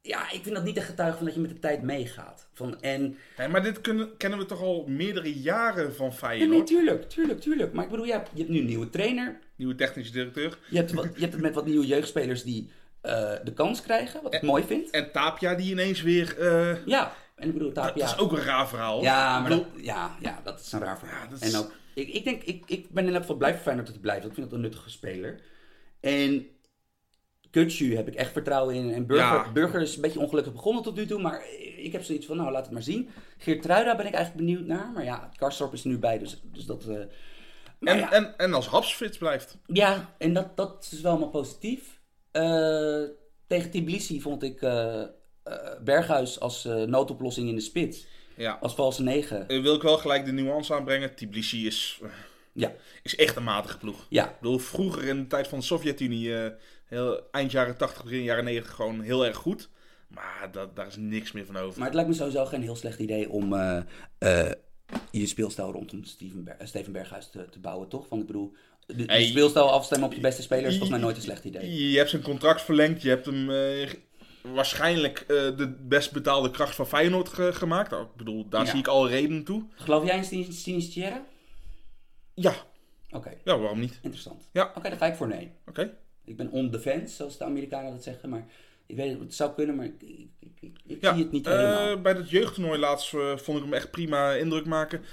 [0.01, 2.47] Ja, ik vind dat niet echt getuige van dat je met de tijd meegaat.
[2.53, 3.17] Van, en.
[3.37, 6.49] Nee, maar dit kunnen, kennen we toch al meerdere jaren van Ja, Feyenoord.
[6.49, 7.73] nee, tuurlijk, tuurlijk, tuurlijk.
[7.73, 9.39] Maar ik bedoel, ja, je hebt nu een nieuwe trainer.
[9.55, 10.57] Nieuwe technische directeur.
[10.69, 12.69] Je hebt, wat, je hebt het met wat nieuwe jeugdspelers die
[13.01, 14.89] eh, de kans krijgen, wat ik mooi vind.
[14.89, 16.37] En Tapia die ineens weer...
[16.39, 18.05] eh, Ja, en ik bedoel, dat Tapia.
[18.05, 19.01] is ook een raar verhaal.
[19.01, 21.23] Ja, maar dat, ja, ja, dat is een raar verhaal.
[21.23, 23.51] Ja, dat is- En ook, ik, ik denk, ik, ik ben in elk geval blij
[23.53, 24.25] voor Feyenoord dat hij blijft.
[24.25, 25.39] Ik vind dat een nuttige speler.
[25.99, 26.47] En
[27.51, 28.93] Kutsu heb ik echt vertrouwen in.
[28.93, 29.51] En Burger, Ja.
[29.51, 31.21] Burger is een beetje ongelukkig begonnen tot nu toe.
[31.21, 31.43] Maar
[31.77, 33.09] ik heb zoiets van, nou, laat het maar zien.
[33.37, 34.91] Geert Truida ben ik eigenlijk benieuwd naar.
[34.93, 36.83] Maar ja, Karstorp is er nu bij, dus, dus dat...
[36.85, 36.95] eh,
[37.79, 39.57] maar En, ja, en, en als Haps fit blijft.
[39.65, 41.99] ja, en dat, dat is wel allemaal positief.
[42.31, 43.01] Eh,
[43.47, 45.03] tegen Tbilisi vond ik eh,
[45.83, 48.05] Berghuis als noodoplossing in de spits.
[48.35, 48.57] Ja.
[48.61, 49.47] Als valse negen.
[49.61, 51.15] Wil ik wel gelijk de nuance aanbrengen.
[51.15, 52.01] Tbilisi is,
[52.53, 52.71] Ja,
[53.03, 54.05] is echt een matige ploeg.
[54.09, 56.33] ja, Ik bedoel, vroeger in de tijd van de Sovjet-Unie,
[56.89, 59.69] heel, eind jaren 80, begin jaren 90, gewoon heel erg goed.
[60.07, 61.77] Maar dat, daar is niks meer van over.
[61.77, 63.77] Maar het lijkt me sowieso geen heel slecht idee om eh,
[64.17, 64.51] eh,
[65.11, 68.09] je speelstijl rondom Steven, Ber- Steven Berghuis te, te bouwen, toch?
[68.09, 68.53] Want ik bedoel,
[68.85, 69.25] de, de Hey.
[69.25, 71.89] speelstijl afstemmen op je beste speler is volgens mij nooit een slecht idee.
[71.91, 73.01] Je hebt zijn contract verlengd.
[73.01, 73.89] Je hebt hem eh,
[74.41, 77.89] waarschijnlijk de best betaalde kracht van Feyenoord ge- gemaakt.
[77.91, 78.69] Nou, ik bedoel, daar Ja.
[78.69, 79.63] zie ik alle redenen toe.
[79.75, 81.25] Geloof jij in Sin- Sinistera?
[82.33, 82.53] Ja,
[83.11, 83.99] Oké, ja waarom niet?
[84.01, 84.49] interessant.
[84.53, 84.71] Ja.
[84.75, 85.51] Oké, daar ga ik voor nee.
[85.67, 85.93] Oké.
[86.29, 88.45] Ik ben on the fence, zoals de Amerikanen dat zeggen, maar
[88.85, 90.27] ik weet het, het zou kunnen, maar ik, ik,
[90.61, 92.01] ik ik, Ja, zie het niet eh, helemaal.
[92.01, 95.03] bij het jeugdtoernooi laatst eh, vond ik hem echt prima indruk maken.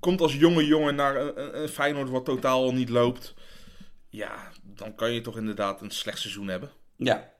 [0.00, 3.34] Komt als jonge jongen naar een, een, een Feyenoord wat totaal niet loopt.
[4.08, 6.70] Ja, dan kan je toch inderdaad een slecht seizoen hebben.
[6.96, 7.32] Ja.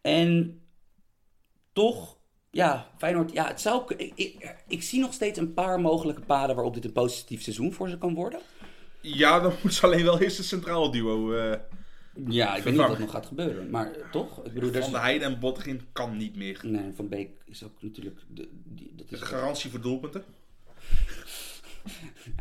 [0.00, 0.60] En
[1.72, 2.16] toch,
[2.50, 3.94] ja, Feyenoord, ja, het zou...
[3.96, 7.72] Ik, ik, ik zie nog steeds een paar mogelijke paden waarop dit een positief seizoen
[7.72, 8.40] voor ze kan worden.
[9.00, 11.32] Ja, dan moet ze alleen wel eerst het centrale duo.
[11.32, 11.58] eh
[12.26, 13.70] Ja, ik weet niet dat nog gaat gebeuren.
[13.70, 14.44] Maar toch?
[14.44, 16.60] Ik bedoel, van de Heide en Bottegien kan niet meer.
[16.62, 18.20] Nee, Van Beek is ook natuurlijk...
[18.28, 20.24] De, die, dat is, Garantie voor doelpunten?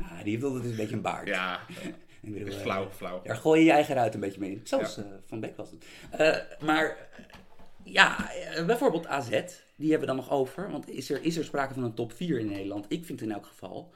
[0.01, 1.27] ja, die heeft altijd een beetje een baard.
[1.27, 1.59] Ja,
[2.21, 3.21] Ik bedoel, is eh, flauw, flauw.
[3.23, 4.61] Daar gooi je je eigen ruit een beetje mee in.
[4.63, 4.79] Ja.
[4.79, 5.85] eh, Van Beek was het.
[6.11, 7.09] Eh, maar
[7.83, 8.31] ja,
[8.65, 9.29] bijvoorbeeld AZ,
[9.75, 10.71] die hebben we dan nog over.
[10.71, 12.85] Want is er, is er sprake van een top 4 in Nederland?
[12.87, 13.93] Ik vind in elk geval,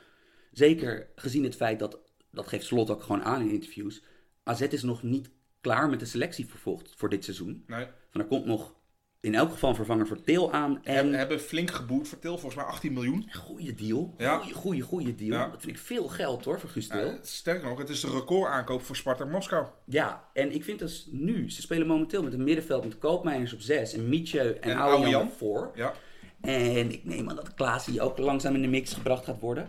[0.52, 2.00] zeker gezien het feit dat,
[2.32, 4.04] dat geeft Slot ook gewoon aan in interviews,
[4.44, 5.30] AZ is nog niet
[5.62, 7.63] klaar met de selectie vervolgd voor dit seizoen.
[7.67, 7.86] Nee.
[8.12, 8.74] Van er komt nog
[9.19, 10.74] in elk geval een vervanger voor Til aan.
[10.74, 13.30] We En hebben flink geboet voor Til, volgens mij 18 miljoen.
[13.34, 14.13] goede deal.
[14.17, 14.38] Ja.
[14.38, 15.32] Goeie, goeie, goeie deal.
[15.32, 15.50] Ja.
[15.50, 17.06] Dat vind ik veel geld hoor, voor Guus Til.
[17.06, 19.65] Ja, sterker nog, het is de recordaankoop voor Sparta Moskou.
[19.86, 23.62] Ja, en ik vind dus nu, ze spelen momenteel met een middenveld met Koopmeiners op
[23.62, 25.71] 6 en Mietje en, En voor.
[25.76, 25.93] Ja.
[26.41, 29.67] En ik neem aan dat Klaasie ook langzaam in de mix gebracht gaat worden.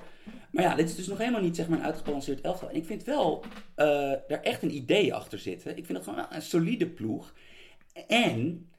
[0.52, 2.68] Maar ja, dit is dus nog helemaal niet zeg maar, een uitgebalanceerd elftal.
[2.70, 3.86] En ik vind wel eh
[4.28, 5.76] daar echt een idee achter zitten.
[5.76, 7.32] Ik vind het gewoon een solide ploeg.
[8.06, 8.70] En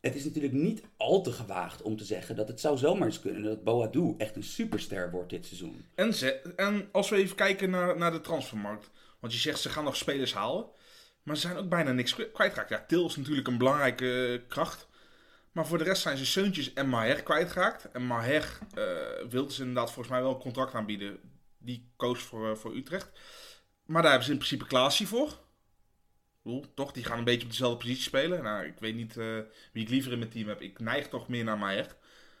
[0.00, 3.20] het is natuurlijk niet al te gewaagd om te zeggen dat het zou zomaar eens
[3.20, 5.84] kunnen dat Boadu echt een superster wordt dit seizoen.
[5.94, 6.12] En,
[6.56, 8.90] en als we even kijken naar, naar de transfermarkt.
[9.20, 10.66] Want je zegt ze gaan nog spelers halen.
[11.22, 12.70] Maar ze zijn ook bijna niks kwi- kwijtgeraakt.
[12.70, 14.88] Ja, Til is natuurlijk een belangrijke eh, kracht.
[15.54, 17.90] Maar voor de rest zijn ze Seuntjes en Maher kwijtgeraakt.
[17.90, 21.20] En Maher eh wilde ze inderdaad volgens mij wel een contract aanbieden.
[21.58, 23.10] Die koos voor, eh, voor Utrecht.
[23.84, 25.42] Maar daar hebben ze in principe Klaasie voor.
[26.74, 28.42] Toch, die gaan een beetje op dezelfde positie spelen.
[28.42, 29.38] Nou, ik weet niet eh,
[29.72, 30.60] wie ik liever in mijn team heb.
[30.60, 31.96] Ik neig toch meer naar Maher.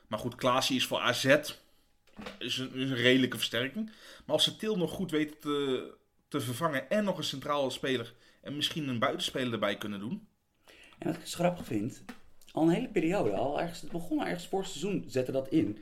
[0.06, 1.24] Maar goed, Klaasie is voor AZ
[2.38, 3.86] is een, is een redelijke versterking.
[4.24, 5.96] Maar als ze Til nog goed weten te,
[6.28, 10.28] te vervangen en nog een centrale speler en misschien een buitenspeler erbij kunnen doen.
[10.98, 12.04] En wat ik dus grappig vind,
[12.54, 15.78] al een hele periode, al ergens, het begon ergens vorig seizoen, zette dat in.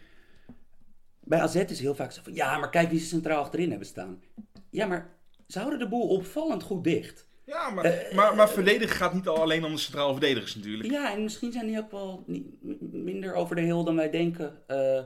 [1.20, 3.86] Bij AZ is heel vaak zo van, ja, maar kijk wie ze centraal achterin hebben
[3.86, 4.22] staan.
[4.70, 5.10] Ja, maar
[5.46, 7.26] ze houden de boel opvallend goed dicht.
[7.44, 10.90] Ja, maar, maar, maar verdedigen gaat niet al alleen om de centrale verdedigers natuurlijk.
[10.90, 12.46] Ja, en misschien zijn die ook wel niet,
[12.92, 14.62] minder over de heel dan wij denken.
[14.66, 15.02] Eh,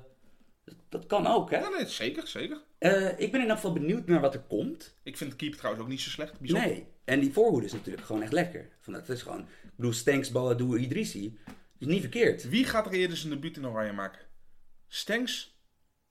[0.89, 1.59] dat, kan ook, hè?
[1.59, 2.63] Ja, nee, zeker, zeker.
[2.79, 4.97] Eh, ik ben in elk geval benieuwd naar wat er komt.
[5.03, 6.41] Ik vind de keeper trouwens ook niet zo slecht.
[6.41, 6.69] Bijzonder.
[6.69, 8.69] Nee, en die voorhoede is natuurlijk gewoon echt lekker.
[8.81, 9.47] Van, dat is gewoon,
[9.77, 11.39] bedoel, Stenks, Boadu, Idrissi,
[11.79, 12.49] is niet verkeerd.
[12.49, 14.21] Wie gaat er eerder zijn debuut in Oranje maken?
[14.89, 15.59] Stenks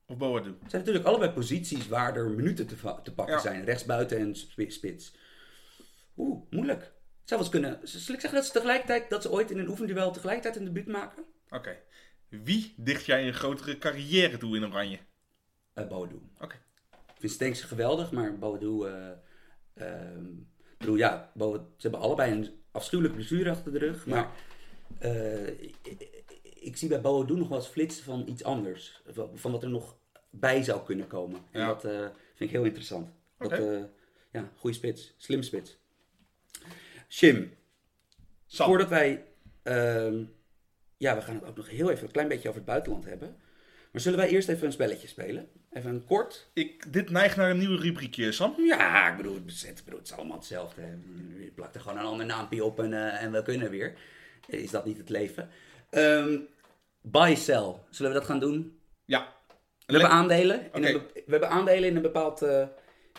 [0.05, 0.49] of Boadu?
[0.49, 2.75] Het zijn natuurlijk allebei posities waar er minuten te,
[3.15, 3.39] pakken Ja.
[3.41, 3.63] zijn.
[3.63, 5.15] Rechtsbuiten en sp- spits.
[6.17, 6.81] Oeh, moeilijk.
[6.81, 7.87] Het zou wel eens kunnen...
[7.87, 9.09] Zal ik zeggen dat ze tegelijkertijd...
[9.09, 11.23] dat ze ooit in een oefenduel tegelijkertijd een debuut maken?
[11.49, 11.77] Oké.
[12.29, 14.99] Wie dicht jij een grotere carrière toe in Oranje?
[15.73, 16.19] Eh Boadu.
[16.39, 16.55] Oké.
[16.91, 18.85] Ik vind Stenks geweldig, maar Boadu...
[19.73, 20.25] ehm,
[20.71, 24.05] ik bedoel, ja, Boadu, ze hebben allebei een afschuwelijke blessure achter de rug.
[24.05, 24.31] Maar
[24.99, 26.23] eh, ik, ik-
[26.59, 29.01] ik zie bij Boadu nog wel eens flitsen van iets anders.
[29.33, 29.97] Van- wat er nog
[30.29, 31.39] bij zou kunnen komen.
[31.51, 31.67] En Ja.
[31.67, 31.99] dat eh,
[32.35, 33.09] vind ik heel interessant.
[33.37, 33.83] Dat, eh,
[34.31, 35.13] ja, goede spits.
[35.17, 35.77] Slim spits.
[37.09, 37.53] Shim,
[38.45, 39.25] Sam, voordat wij...
[39.63, 40.23] ehm,
[40.97, 43.35] ja, we gaan het ook nog heel even een klein beetje over het buitenland hebben.
[43.95, 45.47] Maar zullen wij eerst even een spelletje spelen?
[45.71, 46.49] Even een kort.
[46.53, 48.53] ik, dit neigt naar een nieuwe rubriekje, Sam.
[48.57, 50.81] Ja, ik bedoel, het, bedoel, het is allemaal hetzelfde.
[51.39, 53.97] Je plakt er gewoon een ander naampje op en, eh, en we kunnen weer.
[54.47, 55.49] Is dat niet het leven?
[55.89, 56.37] Ehm
[57.01, 57.73] buy, sell.
[57.89, 58.79] Zullen we dat gaan doen?
[59.05, 59.33] Ja.
[59.85, 60.73] We hebben aandelen.
[60.73, 62.59] In een we hebben aandelen in een, bepaald, eh,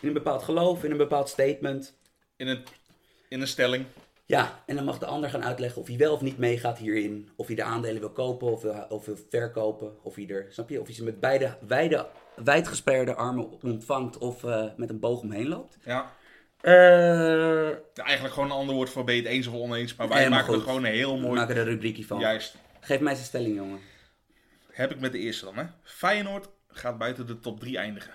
[0.00, 1.98] in een bepaald geloof, in een bepaald statement.
[2.36, 2.64] In een,
[3.28, 3.86] in een stelling.
[4.26, 7.28] Ja, en dan mag de ander gaan uitleggen of hij wel of niet meegaat hierin.
[7.36, 10.04] Of hij de aandelen wil kopen of wil, of wil verkopen.
[10.04, 10.80] Of hij er, snap je?
[10.80, 12.06] Of hij ze met beide wijde,
[12.44, 15.78] wijdgesperde armen ontvangt of eh, met een boog omheen loopt.
[15.84, 16.12] Ja.
[16.60, 16.72] Eh,
[17.94, 19.94] Ja, Eigenlijk gewoon een ander woord voor ben je het eens of oneens.
[19.96, 21.34] Maar wij maken er gewoon een heel we mooi...
[21.34, 22.18] maken er een rubriekje van.
[22.18, 22.56] Juist.
[22.80, 23.78] Geef mij zijn stelling, jongen.
[24.70, 25.64] Heb ik met de eerste dan, hè.
[25.82, 28.12] Feyenoord gaat buiten de top 3 eindigen.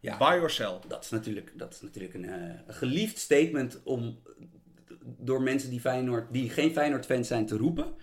[0.00, 0.78] Ja, Buy or sell.
[0.88, 4.18] dat is natuurlijk, dat is natuurlijk een, eh, een geliefd statement om
[5.04, 7.94] door mensen die, Feyenoord, die geen Feyenoord-fans zijn te roepen.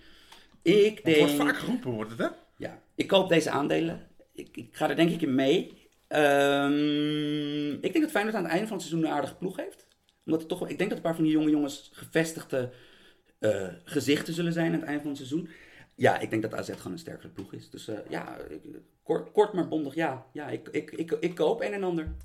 [0.62, 1.18] Ik Het denk...
[1.18, 2.28] wordt vaak geroepen, wordt het, hè?
[2.56, 4.08] Ja, ik koop deze aandelen.
[4.32, 5.88] Ik, ik ga er denk ik in mee.
[6.06, 9.86] Ehm, ik denk dat Feyenoord aan het einde van het seizoen een aardige ploeg heeft.
[10.24, 12.72] Omdat het toch, ik denk dat een paar van die jonge jongens gevestigde
[13.38, 15.48] eh, gezichten zullen zijn aan het einde van het seizoen.
[15.94, 17.70] Ja, ik denk dat AZ gewoon een sterkere ploeg is.
[17.70, 18.36] Dus eh, ja,
[19.02, 20.26] kort, kort maar bondig ja.
[20.32, 22.16] Ja, ik, ik, ik, ik koop een en ander.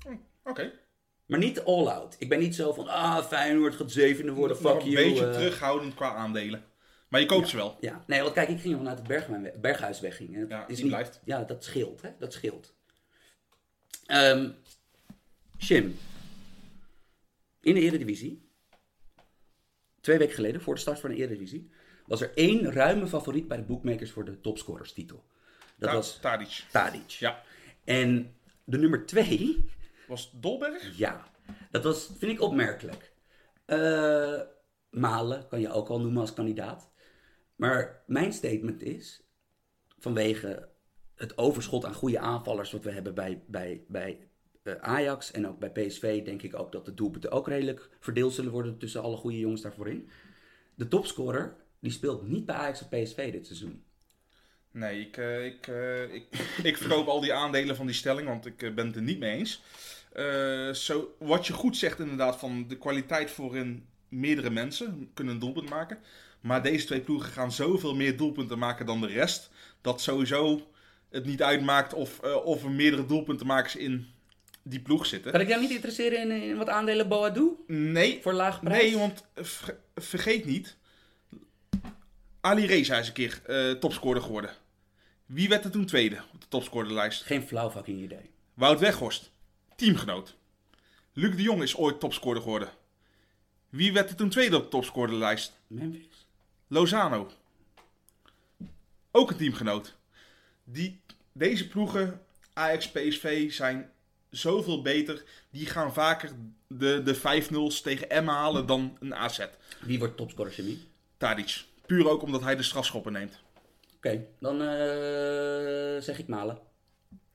[0.44, 0.72] Oké.
[1.26, 2.16] Maar niet all out.
[2.18, 5.04] Ik ben niet zo van, ah, Feyenoord gaat zevende worden, fuck een you.
[5.08, 5.32] beetje eh.
[5.32, 6.64] terughoudend qua aandelen.
[7.08, 7.76] Maar je koopt ze wel.
[7.80, 10.46] Ja, nee, want kijk, ik ging vanuit het Bergwijn- Berghuis wegging.
[10.48, 11.20] Ja, is niet, blijft.
[11.24, 12.10] Ja, dat scheelt, hè.
[12.18, 12.74] Dat scheelt.
[14.06, 14.50] Ehm
[15.58, 15.98] Jim.
[17.60, 18.48] In de Eredivisie,
[20.00, 21.70] twee weken geleden, voor de start van de Eredivisie,
[22.06, 25.24] was er één ruime favoriet bij de bookmakers voor de topscorerstitel.
[25.78, 26.64] Dat Ta- was Tadic.
[26.70, 27.08] Tadic.
[27.10, 27.42] Ja.
[27.84, 28.34] En
[28.64, 29.64] de nummer twee,
[30.06, 30.96] Was het Dolberg?
[30.98, 31.26] ja,
[31.70, 33.12] dat was, vind ik opmerkelijk.
[33.64, 34.40] Eh,
[34.90, 36.90] Malen kan je ook al noemen als kandidaat.
[37.56, 39.22] Maar mijn statement is,
[39.98, 40.68] vanwege
[41.14, 44.28] het overschot aan goede aanvallers wat we hebben bij, bij, bij
[44.62, 48.32] eh, Ajax en ook bij PSV, denk ik ook dat de doelpunten ook redelijk verdeeld
[48.34, 50.08] zullen worden tussen alle goede jongens daarvoor in.
[50.74, 53.84] De topscorer, die speelt niet bij Ajax of PSV dit seizoen.
[54.70, 55.66] Nee, ik, eh, ik,
[56.12, 56.26] ik,
[56.62, 59.36] ik verkoop al die aandelen van die stelling, want ik ben het er niet mee
[59.36, 59.62] eens.
[60.16, 65.40] Eh, zo, wat je goed zegt inderdaad, van de kwaliteit voorin meerdere mensen kunnen een
[65.40, 65.98] doelpunt maken.
[66.40, 69.50] Maar deze twee ploegen gaan zoveel meer doelpunten maken dan de rest.
[69.80, 70.70] Dat sowieso
[71.10, 74.06] het niet uitmaakt of, eh, of er meerdere doelpuntenmakers in
[74.62, 75.32] die ploeg zitten.
[75.32, 78.82] Kan ik jou niet interesseren in, in wat aandelen Boadu Nee, voor laag prijs?
[78.82, 80.76] nee want ver- vergeet niet.
[82.40, 84.50] Ali Reza is een keer eh, topscorer geworden.
[85.26, 87.22] Wie werd er toen tweede op de topscorerlijst?
[87.22, 88.30] Geen flauw fucking idee.
[88.54, 89.30] Wout Weghorst,
[89.76, 90.36] teamgenoot.
[91.12, 92.68] Luc de Jong is ooit topscorer geworden.
[93.68, 95.58] Wie werd er toen tweede op de topscorerlijst?
[95.66, 96.26] Memphis?
[96.66, 97.30] Lozano.
[99.10, 99.94] Ook een teamgenoot.
[100.64, 101.00] Die,
[101.32, 103.90] deze ploegen, Ajax, PSV, zijn
[104.30, 105.24] zoveel beter.
[105.50, 106.32] Die gaan vaker
[106.66, 109.46] de, de 5-0's tegen Emma halen dan een AZ.
[109.80, 110.78] Wie wordt topscorer, Jimmy?
[111.16, 111.64] Tadic.
[111.86, 113.38] Puur ook omdat hij de strafschoppen neemt.
[113.96, 116.58] Oké, dan eh, zeg ik Malen.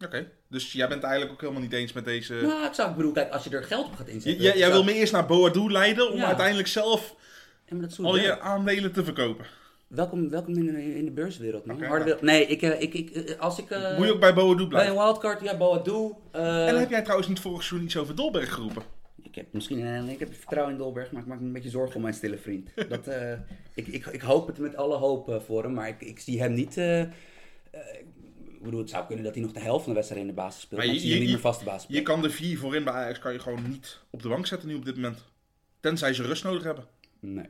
[0.06, 0.28] Oké.
[0.50, 2.34] Dus jij bent eigenlijk ook helemaal niet eens met deze...
[2.34, 4.42] Nou, ik zou ik bedoel, kijk, als je er geld op gaat inzetten.
[4.44, 6.26] jij jij zou- wil me eerst naar Boadu leiden om Ja.
[6.26, 7.16] uiteindelijk zelf
[7.66, 9.46] Ja, al je aandelen te verkopen.
[9.88, 11.78] Welkom, welkom in, de, in de beurswereld, man.
[11.78, 12.18] Ja.
[12.22, 13.70] Nee, ik, eh, ik, ik, eh, als ik...
[13.70, 14.92] eh, Moet je ook bij Boadu bij blijven.
[14.96, 16.14] een wildcard, ja, Boadu.
[16.32, 18.84] eh, En heb jij trouwens niet vorig seizoen iets over Dolberg geroepen?
[19.24, 21.96] Ik heb misschien ik heb vertrouwen in Dolberg, maar ik maak me een beetje zorgen
[21.96, 22.70] om mijn stille vriend.
[22.90, 23.08] Dat,
[23.74, 26.54] ik, ik, ik hoop het met alle hoop voor hem, maar ik, ik zie hem
[26.54, 26.78] niet...
[28.64, 30.62] bedoel, het zou kunnen dat hij nog de helft van de wedstrijd in de basis
[30.62, 33.34] speelt, Maar je- niet meer vaste basis Je kan de vier voorin bij Ajax kan
[33.34, 35.24] je gewoon niet op de bank zetten nu op dit moment.
[35.80, 36.86] Tenzij ze rust nodig hebben.
[37.20, 37.50] Nee.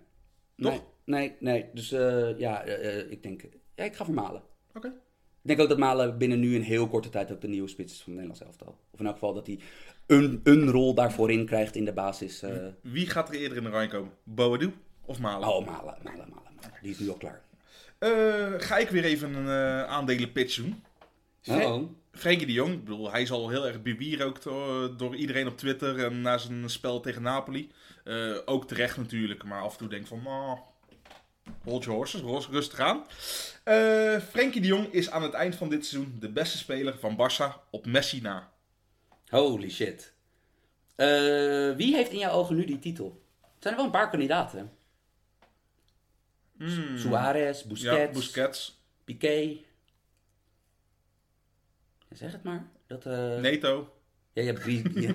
[0.58, 0.72] Toch?
[0.72, 1.66] Nee, nee, nee.
[1.74, 3.42] Dus eh, ja, eh, eh, ik denk...
[3.76, 4.42] Ja, ik ga voor Malen.
[4.74, 4.88] Oké.
[4.88, 7.94] Ik denk ook dat Malen binnen nu een heel korte tijd ook de nieuwe spits
[7.94, 8.80] is van het Nederlands elftal.
[8.92, 9.60] Of in elk geval dat hij
[10.08, 12.44] een, een rol daarvoor in krijgt in de basis.
[12.82, 14.12] Wie gaat er eerder in de rij komen?
[14.24, 14.74] Boadu
[15.06, 15.48] of Malen?
[15.50, 16.80] oh, Malen, Malen, Malen, Malen.
[16.82, 17.42] Die is nu al klaar.
[18.60, 19.48] Ga ik weer even een
[19.88, 20.84] aandelen pitch doen.
[21.48, 25.48] Oh, Frenkie de Jong, ik bedoel, hij is al heel erg bewierookt door, door iedereen
[25.48, 27.72] op Twitter en na zijn spel tegen Napoli.
[28.04, 30.60] Eh, ook terecht natuurlijk, maar af en toe denk ik van, nou,
[31.64, 33.06] hold your horses, rus- rustig aan.
[33.64, 37.16] Eh Frenkie de Jong is aan het eind van dit seizoen de beste speler van
[37.18, 38.52] Barça op Messi na.
[39.30, 40.14] Holy shit.
[40.96, 41.08] Eh,
[41.76, 43.22] wie heeft in jouw ogen nu die titel?
[43.42, 44.72] Er zijn er wel een paar kandidaten.
[46.58, 46.98] Hmm.
[46.98, 49.58] Suarez, Busquets, Ja, Busquets, Piqué.
[52.14, 52.66] Zeg het maar.
[52.88, 53.90] Dat, eh, Neto.
[54.34, 54.82] Ja, je hebt Gries...
[55.06, 55.14] ja.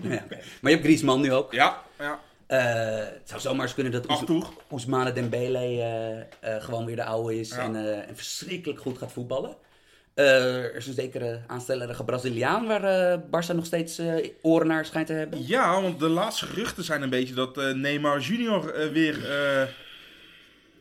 [0.60, 1.52] Maar je hebt Griezmann nu ook.
[1.52, 2.20] Ja, ja.
[2.46, 4.44] Eh, het zou zomaar eens kunnen dat Oes-.
[4.70, 5.58] Ousmane Dembele
[6.40, 7.58] eh, gewoon weer de oude is Ja.
[7.58, 9.56] en, en verschrikkelijk goed gaat voetballen.
[10.14, 14.00] Er is een zekere aanstellerige Braziliaan waar Barça nog steeds
[14.42, 15.46] oren naar schijnt te hebben.
[15.46, 19.16] Ja, want de laatste geruchten zijn een beetje dat Neymar Junior weer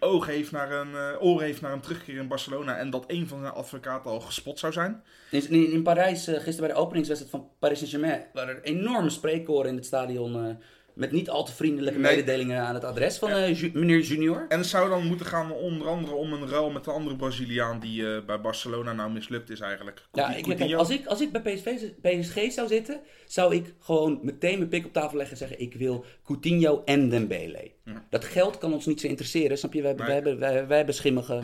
[0.05, 2.77] oog heeft naar een, eh, oren heeft naar een terugkeer in Barcelona.
[2.77, 5.03] En dat een van zijn advocaten al gespot zou zijn.
[5.31, 9.09] In, in, in Parijs, eh, gisteren bij de openingswedstrijd van Paris Saint-Germain, waren er enorme
[9.09, 10.55] spreekkoren in het stadion eh,
[10.95, 12.15] met niet al te vriendelijke Nee.
[12.15, 14.45] mededelingen aan het adres van eh, Ju- meneer Junior.
[14.49, 17.79] En het zou dan moeten gaan onder andere om een ruil met de andere Braziliaan
[17.79, 20.01] die eh, bij Barcelona nou mislukt is eigenlijk.
[20.13, 24.19] Ja, ik, kijk, als, ik, als ik bij PSV, PSG zou zitten, zou ik gewoon
[24.21, 27.71] meteen mijn pik op tafel leggen en zeggen: Ik wil Coutinho en Dembele.
[27.85, 28.05] Ja.
[28.09, 29.81] Dat geld kan ons niet zo interesseren, snap je?
[29.81, 30.05] Wij, Nee.
[30.05, 31.41] wij, hebben, wij, wij hebben schimmige,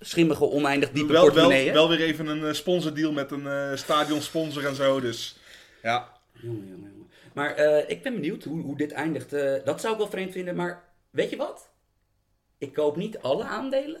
[0.00, 4.66] schimmige, oneindig diepe wel, wel, wel weer even een eh, sponsordeal met een eh stadionsponsor
[4.66, 5.00] en zo.
[5.00, 5.36] Dus
[5.82, 6.08] ja,
[6.42, 7.01] Jongen, jongen, jongen.
[7.34, 9.32] Maar eh, ik ben benieuwd hoe, hoe dit eindigt.
[9.32, 11.70] Eh, dat zou ik wel vreemd vinden, maar weet je wat?
[12.58, 14.00] Ik koop niet alle aandelen,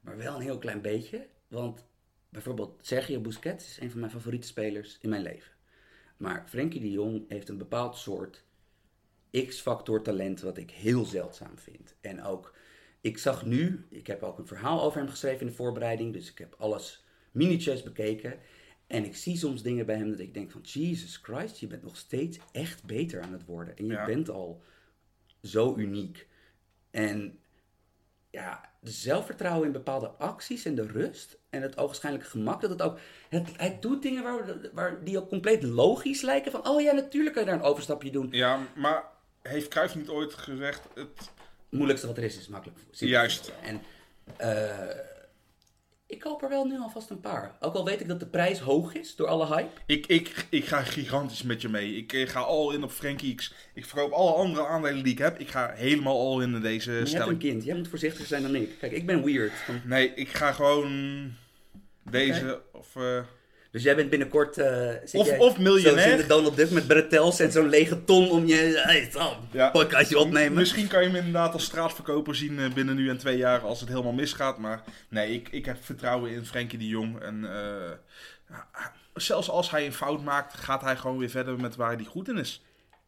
[0.00, 1.26] maar wel een heel klein beetje.
[1.48, 1.86] Want
[2.28, 5.52] bijvoorbeeld Sergio Busquets is een van mijn favoriete spelers in mijn leven.
[6.16, 8.44] Maar Frenkie de Jong heeft een bepaald soort
[9.46, 11.94] X-factor talent wat ik heel zeldzaam vind.
[12.00, 12.54] En ook,
[13.00, 16.30] ik zag nu, ik heb ook een verhaal over hem geschreven in de voorbereiding, dus
[16.30, 18.38] ik heb alles minutieus bekeken.
[18.94, 21.82] En ik zie soms dingen bij hem dat ik denk van, Jesus Christ, je bent
[21.82, 23.76] nog steeds echt beter aan het worden.
[23.76, 24.04] En je Ja.
[24.04, 24.62] bent al
[25.42, 26.28] zo uniek.
[26.90, 27.38] En
[28.30, 32.60] ja, de zelfvertrouwen in bepaalde acties en de rust en het ogenschijnlijke gemak.
[32.60, 36.52] Dat het ook, het, hij doet dingen waar, waar, die ook compleet logisch lijken.
[36.52, 38.28] Van, oh ja, natuurlijk kan je daar een overstapje doen.
[38.30, 39.04] Ja, maar
[39.42, 40.88] heeft Cruijff niet ooit gezegd...
[40.94, 41.32] Het...
[41.68, 42.78] Moeilijkste wat er is, is makkelijk.
[42.90, 43.52] Juist.
[43.62, 43.82] En
[44.36, 45.13] eh,
[46.14, 47.56] ik koop er wel nu alvast een paar.
[47.60, 49.70] Ook al weet ik dat de prijs hoog is door alle hype.
[49.86, 51.96] Ik, ik, ik ga gigantisch met je mee.
[51.96, 53.54] Ik, ga all in op Frankie X.
[53.74, 55.38] Ik verkoop alle andere aandelen die ik heb.
[55.38, 57.38] Ik ga helemaal all in deze Maar je hebt een stelling.
[57.38, 58.78] kind, jij moet voorzichtiger zijn dan ik.
[58.78, 59.52] Kijk, ik ben weird.
[59.84, 61.32] Nee, ik ga gewoon
[62.10, 62.96] deze of...
[62.96, 63.20] eh,
[63.74, 64.58] Dus jij bent binnenkort...
[64.58, 66.10] eh, zit Of- jij of miljonair.
[66.10, 68.82] In de Donald Duck met bretels en zo'n lege ton om je...
[68.84, 69.10] Hey,
[69.52, 69.70] Ja.
[69.70, 70.58] podcastje opnemen.
[70.58, 73.80] Misschien kan je hem inderdaad als straatverkoper zien eh, binnen nu en twee jaar als
[73.80, 74.58] het helemaal misgaat.
[74.58, 77.20] Maar nee, ik, ik heb vertrouwen in Frenkie de Jong.
[77.20, 77.90] En eh,
[78.48, 78.68] ja,
[79.14, 82.28] zelfs als hij een fout maakt, gaat hij gewoon weer verder met waar hij goed
[82.28, 82.62] in is.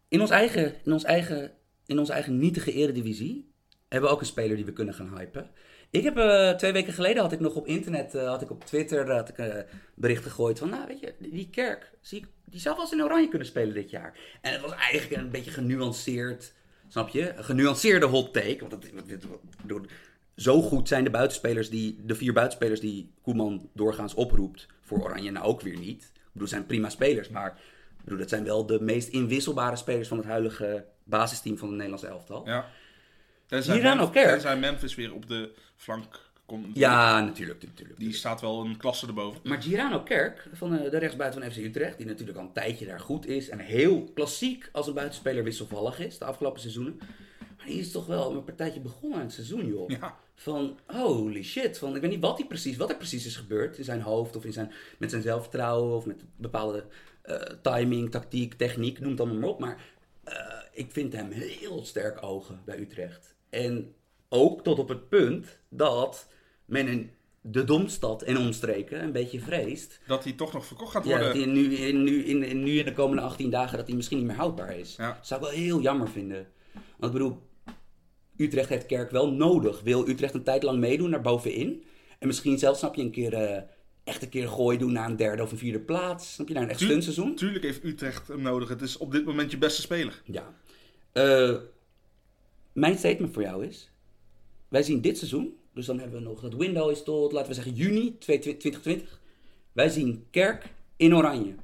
[0.08, 1.52] In ons eigen, in ons eigen,
[1.86, 3.52] in onze eigen nietige eredivisie
[3.88, 5.50] hebben we ook een speler die we kunnen gaan hypen.
[5.90, 8.64] Ik heb eh, twee weken geleden had ik nog op internet, eh, had ik op
[8.64, 9.54] Twitter had ik, eh,
[9.94, 13.02] berichten gegooid van, nou weet je, die kerk, zie ik, die zou wel eens in
[13.02, 14.18] oranje kunnen spelen dit jaar.
[14.40, 16.52] En het was eigenlijk een beetje genuanceerd,
[16.88, 17.32] snap je?
[17.36, 18.56] Een genuanceerde hot take.
[18.60, 19.26] Want het,
[19.62, 19.80] bedoel,
[20.36, 25.30] zo goed zijn de buitenspelers die, de vier buitenspelers die Koeman doorgaans oproept voor Oranje
[25.30, 26.02] nou ook weer niet.
[26.14, 27.58] Ik bedoel, zijn prima spelers, maar
[28.06, 32.08] bedoel, dat zijn wel de meest inwisselbare spelers van het huidige basisteam van het Nederlandse
[32.08, 32.46] elftal.
[32.46, 32.66] Ja.
[33.46, 34.28] Tenzij, Kerk.
[34.28, 36.76] tenzij Memphis weer op de flank komt.
[37.20, 37.98] natuurlijk, natuurlijk.
[37.98, 39.40] Die staat wel een klasse erboven.
[39.44, 42.86] Maar Girano Kerk, van eh, de rechtsbuiten van FC Utrecht, die natuurlijk al een tijdje
[42.86, 46.96] daar goed is en heel klassiek als een buitenspeler wisselvallig is de afgelopen seizoenen.
[47.56, 49.88] Maar die is toch wel een partijtje begonnen aan het seizoen, joh.
[49.90, 50.16] Ja.
[50.34, 53.78] Van holy shit, van ik weet niet wat, hij precies, wat er precies is gebeurd
[53.78, 56.84] in zijn hoofd of in zijn, met zijn zelfvertrouwen of met bepaalde
[57.22, 59.60] eh, timing, tactiek, techniek, noem het allemaal maar op.
[59.60, 59.84] Maar
[60.24, 60.34] eh,
[60.72, 63.35] ik vind hem heel sterk ogen bij Utrecht.
[63.50, 63.94] En
[64.28, 66.28] ook tot op het punt dat
[66.64, 70.00] men in de Domstad en omstreken een beetje vreest.
[70.06, 71.26] Dat hij toch nog verkocht gaat Ja, worden.
[71.26, 73.96] dat hij nu, in, nu, in, in- nu in de komende 18 dagen dat hij
[73.96, 74.94] misschien niet meer houdbaar is.
[74.96, 75.18] Ja.
[75.22, 76.46] Zou ik wel heel jammer vinden.
[76.72, 77.42] Want ik bedoel,
[78.36, 79.80] Utrecht heeft Kerk wel nodig.
[79.80, 81.84] Wil Utrecht een tijd lang meedoen naar bovenin?
[82.18, 83.62] En misschien zelfs, snap je, een keer, eh,
[84.04, 86.32] echt een keer gooi doen naar een derde of een vierde plaats.
[86.34, 87.34] Snap je, naar een echt Tu- stuntseizoen?
[87.34, 88.68] Tuurlijk heeft Utrecht hem nodig.
[88.68, 90.22] Het is op dit moment je beste speler.
[90.24, 90.54] Ja.
[91.12, 91.54] Eh,
[92.76, 93.90] mijn statement voor jou is:
[94.68, 97.54] wij zien dit seizoen, dus dan hebben we nog, dat window is tot, laten we
[97.54, 99.20] zeggen, juni 2020.
[99.72, 100.64] Wij zien Kerk
[100.96, 101.54] in oranje.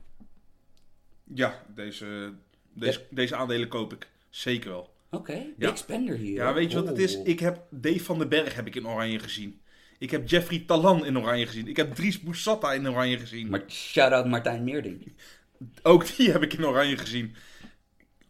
[1.35, 2.33] Ja, deze,
[2.75, 4.09] deze, deze aandelen koop ik.
[4.31, 4.91] Zeker wel.
[5.11, 5.69] Oké, Ja.
[5.69, 6.35] big spender hier.
[6.35, 7.17] Ja, weet je wat het is?
[7.17, 7.27] Oh.
[7.27, 9.61] Ik heb Dave van den Berg heb ik in oranje gezien.
[9.99, 11.69] Ik heb Jeffrey Talan in oranje gezien.
[11.69, 13.49] Ik heb Dries Boussata in oranje gezien.
[13.49, 15.13] Maar shout-out Martijn Meerding.
[15.83, 17.35] Ook die heb ik in oranje gezien.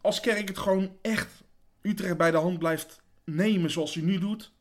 [0.01, 1.42] Als Kerk het gewoon echt
[1.83, 4.53] Utrecht bij de hand blijft nemen zoals hij nu doet...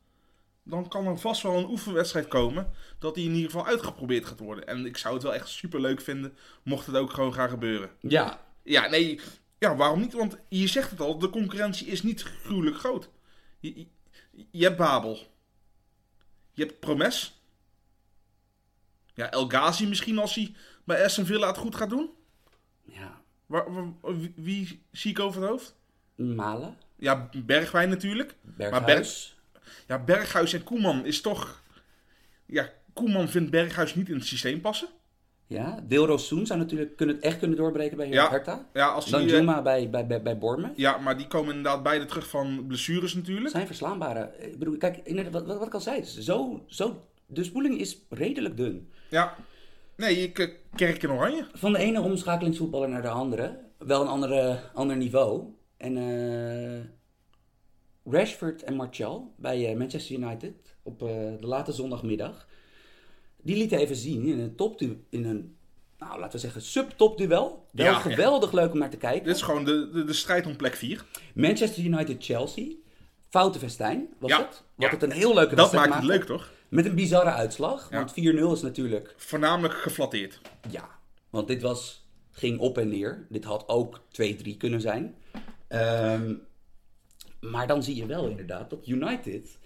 [0.63, 2.71] dan kan er vast wel een oefenwedstrijd komen...
[2.99, 4.67] dat hij in ieder geval uitgeprobeerd gaat worden.
[4.67, 6.37] En ik zou het wel echt super leuk vinden...
[6.63, 7.89] mocht het ook gewoon gaan gebeuren.
[7.99, 9.19] Ja, Ja, nee,
[9.57, 10.13] ja, waarom niet?
[10.13, 13.09] Want je zegt het al, de concurrentie is niet gruwelijk groot.
[13.59, 13.87] Je, je,
[14.51, 15.19] je hebt Babel.
[16.51, 17.41] Je hebt Promes.
[19.13, 20.53] Ja, El Ghazi misschien als hij
[20.83, 22.09] bij Aston Villa het goed gaat doen.
[22.83, 23.19] ja.
[23.45, 25.75] Waar, waar- wie, wie zie ik over het hoofd?
[26.15, 28.35] Malen, Ja, Bergwijn natuurlijk.
[28.41, 29.37] Berghuis.
[29.87, 31.61] Ja, Berghuis en Koeman is toch...
[32.45, 34.87] Ja, Koeman vindt Berghuis niet in het systeem passen.
[35.47, 38.29] Ja, Dilrosun zou natuurlijk kunnen, echt kunnen doorbreken bij Ja.
[38.29, 38.65] Hertha.
[38.73, 40.77] Ja, als die, eh, bij, bij, bij, bij Bournemouth.
[40.77, 43.49] ja, maar die komen inderdaad beide terug van blessures natuurlijk.
[43.49, 44.31] zijn verslaanbare.
[44.39, 47.97] Ik bedoel, kijk, wat, wat, wat ik al zei, dus zo, zo, de spoeling is
[48.09, 48.89] redelijk dun.
[49.09, 49.35] Ja.
[49.95, 51.47] Nee, ik eh, kerk in oranje.
[51.53, 55.43] Van de ene omschakelingsvoetballer naar de andere, wel een andere, ander niveau.
[55.81, 56.81] En eh,
[58.13, 60.53] Rashford en Martial bij eh, Manchester United
[60.83, 61.07] op eh,
[61.39, 62.47] de late zondagmiddag,
[63.41, 65.55] die lieten even zien in een topdu in een,
[65.97, 67.65] nou laten we zeggen, subtopduel.
[67.71, 69.23] Wel Ja, geweldig leuk om naar te kijken.
[69.25, 71.05] Dit is gewoon de, de, de strijd om plek 4.
[71.35, 72.65] Manchester United-Chelsea.
[73.29, 74.37] Foute Vestijn was Ja.
[74.37, 74.49] het.
[74.75, 74.89] Wat Ja.
[74.89, 76.33] het een heel leuke Dat wedstrijd maakt het maakte.
[76.33, 76.51] leuk, toch?
[76.69, 77.89] Met een bizarre uitslag.
[77.89, 79.13] Want 4-0 is natuurlijk...
[79.17, 80.41] Voornamelijk geflatteerd.
[80.69, 80.89] Ja.
[81.29, 83.25] Want dit was, ging op en neer.
[83.29, 85.15] Dit had ook 2-3 kunnen zijn.
[85.71, 86.35] Ehm,
[87.39, 89.59] maar dan zie je wel inderdaad dat United...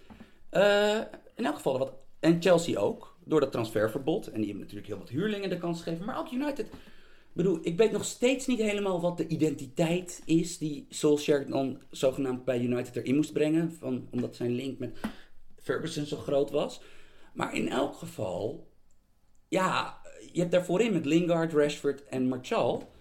[0.49, 0.99] eh,
[1.35, 1.93] in elk geval wat...
[2.19, 3.17] En Chelsea ook.
[3.23, 4.27] Door dat transferverbod.
[4.27, 6.05] En die hebben natuurlijk heel wat huurlingen de kans gegeven.
[6.05, 6.65] Maar ook United...
[6.65, 11.81] Ik bedoel, ik weet nog steeds niet helemaal wat de identiteit is die Solskjaer dan
[11.89, 13.73] zogenaamd bij United erin moest brengen.
[13.73, 14.97] Van, omdat zijn link met
[15.61, 16.81] Ferguson zo groot was.
[17.33, 18.71] Maar in elk geval,
[19.47, 20.01] ja,
[20.31, 22.93] je hebt daar voorin met Lingard, Rashford en Martial.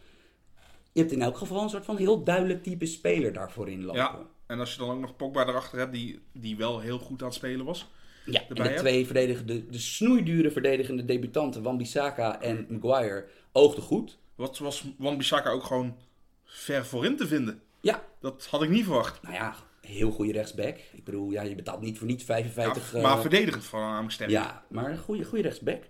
[0.95, 4.01] Je hebt in elk geval een soort van heel duidelijk type speler daarvoor in lopen.
[4.01, 4.18] Ja.
[4.47, 7.26] En als je dan ook nog Pogba erachter hebt, die, die wel heel goed aan
[7.26, 7.88] het spelen was.
[8.24, 8.78] Ja, en de hebt.
[8.78, 14.18] twee verdedigende, de snoeidure verdedigende debutanten, Wan-Bissaka en Maguire, oogden goed.
[14.34, 15.97] Wat was Wan-Bissaka ook gewoon
[16.45, 17.62] ver voorin te vinden.
[17.80, 19.22] Ja, Dat had ik niet verwacht.
[19.22, 20.78] nou ja, heel goede rechtsback.
[20.92, 22.92] Ik bedoel, ja, je betaalt niet voor niet 55...
[22.92, 24.30] Ja, maar verdedigend van namelijk sterk.
[24.30, 25.82] Ja, maar een goede, goede rechtsback.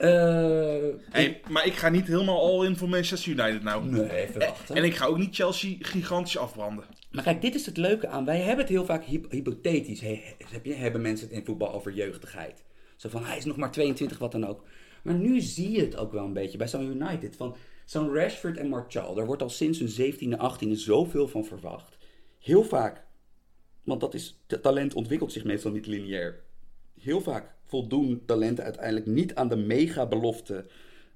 [0.00, 0.78] Eh,
[1.10, 3.84] Hey, maar ik ga niet helemaal all in voor Manchester United nou.
[3.90, 4.76] Nee, even wachten.
[4.76, 6.84] En ik ga ook niet Chelsea gigantisch afbranden.
[7.10, 8.24] Maar kijk, dit is het leuke aan.
[8.24, 10.00] Wij hebben het heel vaak hyp- hypothetisch.
[10.00, 12.64] He- heb je, hebben mensen het in voetbal over jeugdigheid.
[12.96, 14.64] Zo van, hij is nog maar 22, wat dan ook.
[15.02, 17.36] Maar nu zie je het ook wel een beetje bij zo'n United.
[17.36, 19.14] Van zo'n Rashford en Martial.
[19.14, 21.96] Daar wordt al sinds hun 17e, 18e zoveel van verwacht.
[22.38, 23.04] Heel vaak,
[23.84, 26.42] want dat is, talent ontwikkelt zich meestal niet lineair.
[27.00, 30.66] Heel vaak voldoen talenten uiteindelijk niet aan de mega belofte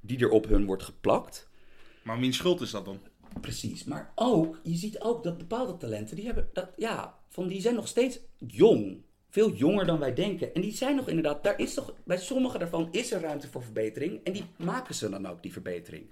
[0.00, 1.48] die er op hun wordt geplakt.
[2.02, 3.00] Maar wie schuld is dat dan?
[3.40, 7.60] Precies, maar ook, je ziet ook dat bepaalde talenten, die hebben, dat, ja, van die
[7.60, 9.02] zijn nog steeds jong.
[9.28, 10.54] Veel jonger dan wij denken.
[10.54, 13.62] En die zijn nog inderdaad, daar is toch, bij sommige daarvan is er ruimte voor
[13.62, 14.20] verbetering.
[14.24, 16.10] En die maken ze dan ook, die verbetering.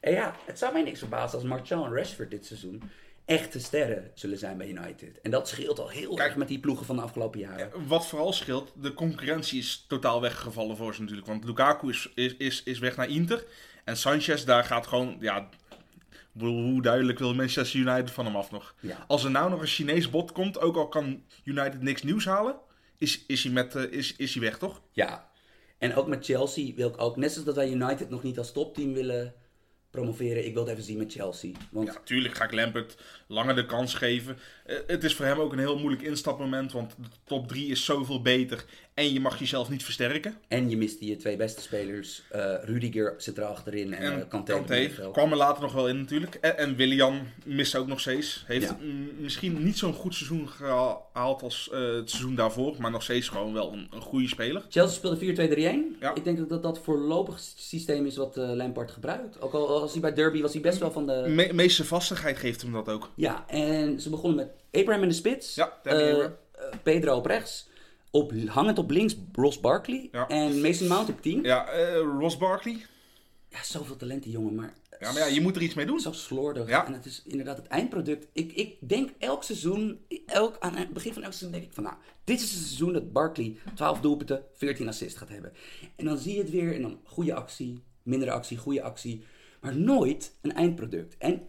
[0.00, 2.82] En ja, het zou mij niks verbazen als Martial en Rashford dit seizoen
[3.26, 5.20] echte sterren zullen zijn bij United.
[5.20, 6.28] En dat scheelt al heel Kijk.
[6.28, 7.86] erg met die ploegen van de afgelopen jaren.
[7.86, 11.28] Wat vooral scheelt, de concurrentie is totaal weggevallen voor ze natuurlijk.
[11.28, 13.44] Want Lukaku is, is, is, is weg naar Inter.
[13.84, 15.48] En Sanchez, daar gaat gewoon, ja...
[16.38, 18.74] Hoe duidelijk wil Manchester United van hem af nog?
[18.80, 19.04] Ja.
[19.06, 22.56] Als er nou nog een Chinees bot komt, ook al kan United niks nieuws halen,
[22.98, 24.80] is, is, hij, met, eh, is, is hij weg toch?
[24.92, 25.30] Ja,
[25.78, 28.52] en ook met Chelsea wil ik ook, net zoals dat wij United nog niet als
[28.52, 29.34] topteam willen
[29.96, 31.50] promoveren, ik wil het even zien met Chelsea.
[31.70, 34.38] Want Ja, natuurlijk ga ik Lampert langer de kans geven.
[34.64, 37.84] Eh, het is voor hem ook een heel moeilijk instapmoment, want de top 3 is
[37.84, 38.64] zoveel beter.
[38.96, 40.36] En je mag jezelf niet versterken.
[40.48, 42.22] En je mist die twee beste spelers.
[42.30, 44.52] eh Rudiger centraal achterin en, En Kanté.
[44.52, 45.12] Kanté middenveld.
[45.12, 46.34] kwam er later nog wel in natuurlijk.
[46.34, 48.44] En, en Willian mist ook nog steeds.
[48.46, 48.76] Heeft Ja.
[49.18, 52.74] misschien niet zo'n goed seizoen gehaald als eh, het seizoen daarvoor.
[52.78, 54.64] Maar nog steeds gewoon wel een, een goede speler.
[54.68, 56.00] Chelsea speelde 4-2-3-1.
[56.00, 56.14] Ja.
[56.14, 59.40] Ik denk ook dat dat voorlopig systeem is wat eh, Lampard gebruikt.
[59.40, 61.24] Ook al was hij bij Derby, was hij best wel van de...
[61.28, 63.10] Me meeste vastigheid geeft hem dat ook.
[63.14, 65.54] Ja, en ze begonnen met Abraham in de spits.
[65.54, 66.30] Ja, Eh, eh,
[66.82, 67.68] Pedro op rechts.
[68.16, 70.08] Op, hangend op links Ross Barkley.
[70.12, 70.28] Ja.
[70.28, 71.42] En Mason Mount op 10.
[71.42, 71.48] Ja.
[71.48, 72.86] Ja, eh, Ross Barkley.
[73.62, 74.74] zoveel talent die jongen, maar...
[75.00, 76.00] Ja, maar ja, je moet er iets mee doen.
[76.00, 76.68] Zo slordig.
[76.68, 76.86] Ja.
[76.86, 78.26] En het is inderdaad het eindproduct.
[78.32, 81.82] Ik, ik denk elk seizoen, elk, aan het begin van elk seizoen denk ik van
[81.82, 85.52] nou, dit is het seizoen dat Barkley 12 doelpunten, 14 assists gaat hebben.
[85.96, 89.24] En dan zie je het weer en dan goede actie, mindere actie, goede actie.
[89.60, 91.16] Maar nooit een eindproduct.
[91.18, 91.46] En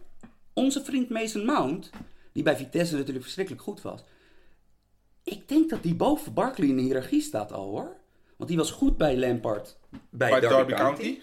[0.52, 1.90] onze vriend Mason Mount,
[2.32, 4.04] die bij Vitesse natuurlijk verschrikkelijk goed was.
[5.30, 7.96] Ik denk dat die boven Barkley in de hiërarchie staat al hoor.
[8.36, 11.02] Want die was goed bij Lampard bij, Bij Derby, Derby County.
[11.02, 11.20] County.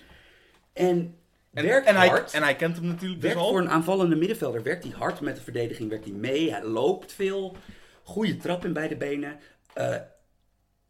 [0.73, 1.17] En,
[1.53, 2.33] En, werkt en, hij, hard.
[2.33, 3.49] en hij kent hem natuurlijk dus Werkt al.
[3.51, 4.63] voor een aanvallende middenvelder.
[4.63, 5.89] Werkt hij hard met de verdediging.
[5.89, 6.51] Werkt hij mee.
[6.51, 7.55] Hij loopt veel.
[8.03, 9.39] Goede trap in beide benen.
[9.73, 9.95] Eh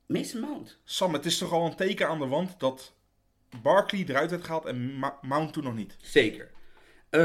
[0.07, 0.77] Mason Mount.
[0.83, 2.93] Sam, het is toch al een teken aan de wand dat
[3.61, 5.95] Barkley eruit heeft gehaald en Ma- Mount toen nog niet.
[6.01, 6.51] Zeker.
[7.09, 7.21] Eh,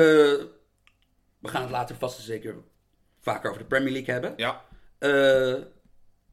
[1.38, 2.54] we gaan het later vast en zeker
[3.20, 4.32] vaker over de Premier League hebben.
[4.36, 4.64] Ja,
[4.98, 5.54] Eh,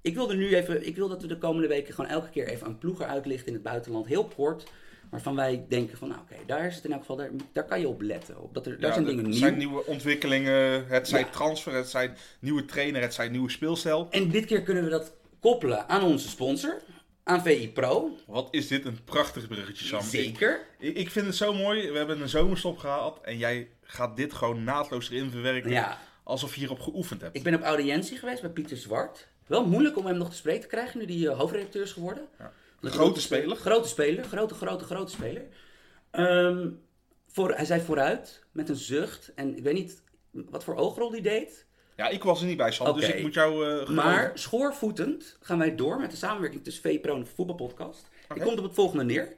[0.08, 0.88] ik wil er nu even...
[0.88, 3.54] Ik wil dat we de komende weken gewoon elke keer even een ploeger uitlichten in
[3.54, 4.08] het buitenland.
[4.08, 4.64] Heel kort.
[5.10, 7.16] Waarvan wij denken van, nou oké, daar is het in elk geval...
[7.16, 8.42] Daar, daar kan je op letten.
[8.42, 9.34] Op dat er, daar zijn dingen nieuw.
[9.34, 10.88] zijn nieuwe ontwikkelingen.
[10.88, 11.32] Het zijn Ja.
[11.32, 14.08] transfer, het zijn nieuwe trainer, het zijn nieuwe speelstijl.
[14.10, 16.82] En dit keer kunnen we dat koppelen aan onze sponsor.
[17.24, 18.18] Aan VI Pro.
[18.28, 20.02] Wat is dit een prachtig bruggetje, Sam.
[20.02, 20.60] Zeker.
[20.80, 21.92] Ik, ik vind het zo mooi.
[21.92, 25.72] We hebben een zomerstop gehad en jij gaat dit gewoon naadloos erin verwerken.
[25.72, 27.36] Ja, Alsof je hierop geoefend hebt.
[27.36, 29.28] ik ben op audiëntie geweest bij Pieter Zwart.
[29.48, 32.28] Wel moeilijk om hem nog te spreken te krijgen, nu die eh, hoofdredacteur is geworden.
[32.40, 32.52] Ja.
[32.80, 33.58] Dat Grote speler.
[33.58, 35.46] Grote speler, grote, grote, grote speler.
[36.12, 36.70] Ehm,
[37.28, 39.32] voor, hij zei vooruit, met een zucht.
[39.36, 41.66] En ik weet niet wat voor oogrol die deed.
[41.96, 43.88] Ja, ik was er niet bij, Sam, dus ik moet jou eh.
[43.90, 48.08] Maar schoorvoetend gaan wij door met de samenwerking tussen VI Pro en de voetbalpodcast.
[48.34, 49.36] Ik kom op het volgende neer.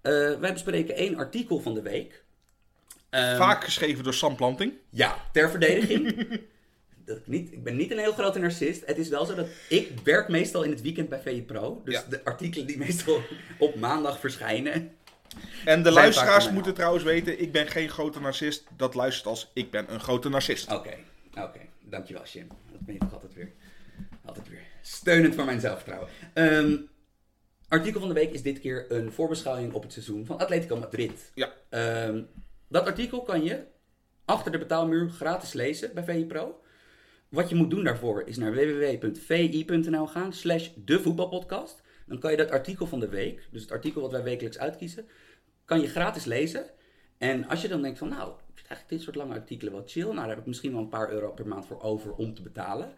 [0.00, 2.24] Eh, wij bespreken één artikel van de week.
[3.10, 4.72] Ehm, Vaak geschreven door Sam Planting.
[4.90, 6.06] Ja, ter verdediging.
[7.04, 8.86] dat ik, niet, ik ben niet een heel grote narcist.
[8.86, 11.80] Het is wel zo dat ik werk meestal in het weekend bij VE Pro.
[11.84, 12.04] Dus Ja.
[12.08, 13.20] de artikelen die meestal
[13.58, 14.92] op maandag verschijnen.
[15.64, 18.64] En de luisteraars moeten trouwens weten, ik ben geen grote narcist.
[18.76, 20.72] Dat luistert als, ik ben een grote narcist.
[20.72, 20.94] Oké,
[21.34, 21.58] oké.
[21.80, 22.48] Dankjewel, Jim.
[22.72, 23.52] Dat ben je toch altijd weer,
[24.24, 26.08] altijd weer steunend voor mijn zelfvertrouwen.
[26.34, 26.76] Ehm,
[27.68, 31.30] artikel van de week is dit keer een voorbeschouwing op het seizoen van Atletico Madrid.
[31.34, 32.22] Ja, Ehm,
[32.68, 33.64] dat artikel kan je
[34.24, 36.60] achter de betaalmuur gratis lezen bij VI Pro.
[37.32, 41.82] Wat je moet doen daarvoor is naar www.vi.nl gaan slash de voetbalpodcast.
[42.06, 45.06] Dan kan je dat artikel van de week, dus het artikel wat wij wekelijks uitkiezen,
[45.64, 46.64] kan je gratis lezen.
[47.18, 49.82] En als je dan denkt van nou, ik vind eigenlijk dit soort lange artikelen wel
[49.86, 50.04] chill.
[50.04, 52.42] Nou, daar heb ik misschien wel een paar euro per maand voor over om te
[52.42, 52.92] betalen.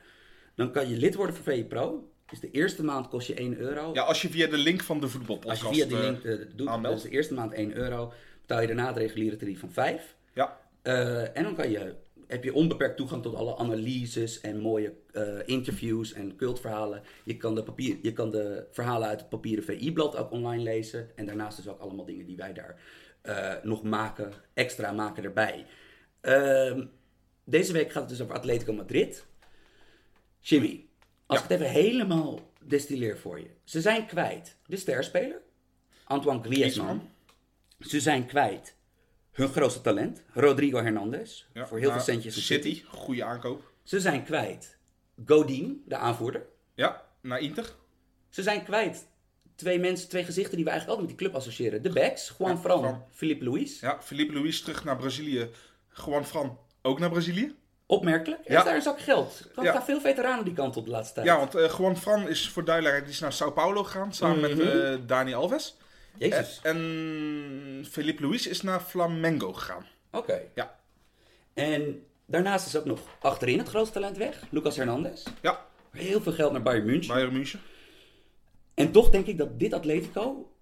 [0.55, 2.09] Dan kan je lid worden voor VI Pro.
[2.27, 3.91] Dus de eerste maand kost je 1 euro.
[3.93, 5.63] Ja, als je via de link van de Als voetbalpodcast...
[5.63, 7.03] je via die eh, link eh, doet, aanmeldt.
[7.03, 10.17] dus de eerste maand 1 euro, betaal je daarna het reguliere tarief van 5.
[10.33, 11.95] ja, Eh, en dan kan je,
[12.27, 17.03] heb je onbeperkt toegang tot alle analyses en mooie eh, interviews en cultverhalen.
[17.25, 21.11] Je kan, de papier, je kan de verhalen uit het papieren VI-blad ook online lezen.
[21.17, 22.81] En daarnaast dus ook allemaal dingen die wij daar
[23.23, 25.67] eh, nog maken, extra maken erbij.
[26.21, 26.87] Ehm,
[27.45, 29.27] deze week gaat het dus over Atletico Madrid.
[30.41, 30.87] Jimmy,
[31.27, 31.45] als Ja.
[31.45, 33.51] ik het even helemaal destilleer voor je.
[33.65, 35.41] Ze zijn kwijt de sterspeler,
[36.05, 36.89] Antoine Griezmann.
[36.89, 37.13] Griezmann.
[37.79, 38.77] Ze zijn kwijt
[39.35, 41.45] hun grootste talent, Rodrigo Hernandez.
[41.53, 42.47] ja, voor heel veel centjes.
[42.47, 43.63] City, goede aankoop.
[43.83, 44.79] Ze zijn kwijt
[45.27, 46.47] Godin, de aanvoerder.
[46.75, 47.75] Ja, naar Inter.
[48.29, 49.07] Ze zijn kwijt
[49.55, 51.83] twee mensen, twee gezichten die we eigenlijk altijd met die club associëren.
[51.83, 53.03] De backs, Juan Ja, Fran, Fran.
[53.11, 53.81] Philippe Luis.
[53.81, 55.49] Ja, Philippe Luis terug naar Brazilië.
[56.07, 57.55] Juan Fran ook naar Brazilië.
[57.87, 58.41] Opmerkelijk.
[58.45, 58.59] Er Ja.
[58.59, 59.51] is daar een zak geld.
[59.57, 61.27] Er gaan veel veteranen die kant op de laatste tijd.
[61.27, 64.13] Ja, want eh Juan Fran is voor duidelijkheid die is naar Sao Paulo gegaan.
[64.15, 64.61] Samen met Mhm.
[64.69, 65.77] eh, Dani Alves.
[66.19, 66.61] Jezus.
[66.63, 69.87] Eh, en Philippe Luis is naar Flamengo gegaan.
[70.11, 70.41] Oké.
[70.55, 70.81] Ja.
[71.55, 75.23] En daarnaast is ook nog achterin het grootste talent weg, Lucas Hernandez.
[75.43, 77.15] Ja, Heel veel geld naar Bayern München.
[77.15, 77.61] Bayern München.
[78.75, 80.53] En toch denk ik dat dit Atletico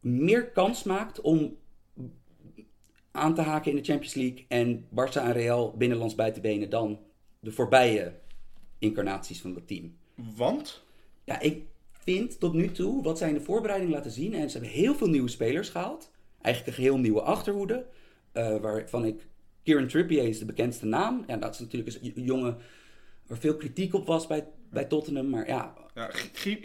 [0.00, 1.56] meer kans maakt om
[3.10, 6.70] aan te haken in de Champions League en Barça en Real binnenlands bij te benen
[6.70, 7.00] dan
[7.40, 8.14] de voorbije
[8.78, 9.96] incarnaties van dat team.
[10.14, 10.82] Want?
[11.24, 11.66] Ja, ik
[12.02, 14.34] vind tot nu toe wat zij in de voorbereiding laten zien.
[14.34, 16.10] En ze hebben heel veel nieuwe spelers gehaald.
[16.42, 17.86] Eigenlijk een geheel nieuwe achterhoede.
[18.32, 19.26] eh, waarvan ik.
[19.62, 21.24] Kieran Trippier is de bekendste naam.
[21.26, 22.56] Ja, dat is natuurlijk een jongen
[23.26, 25.28] waar veel kritiek op was bij, bij Tottenham.
[25.30, 26.10] Maar ja, Ja,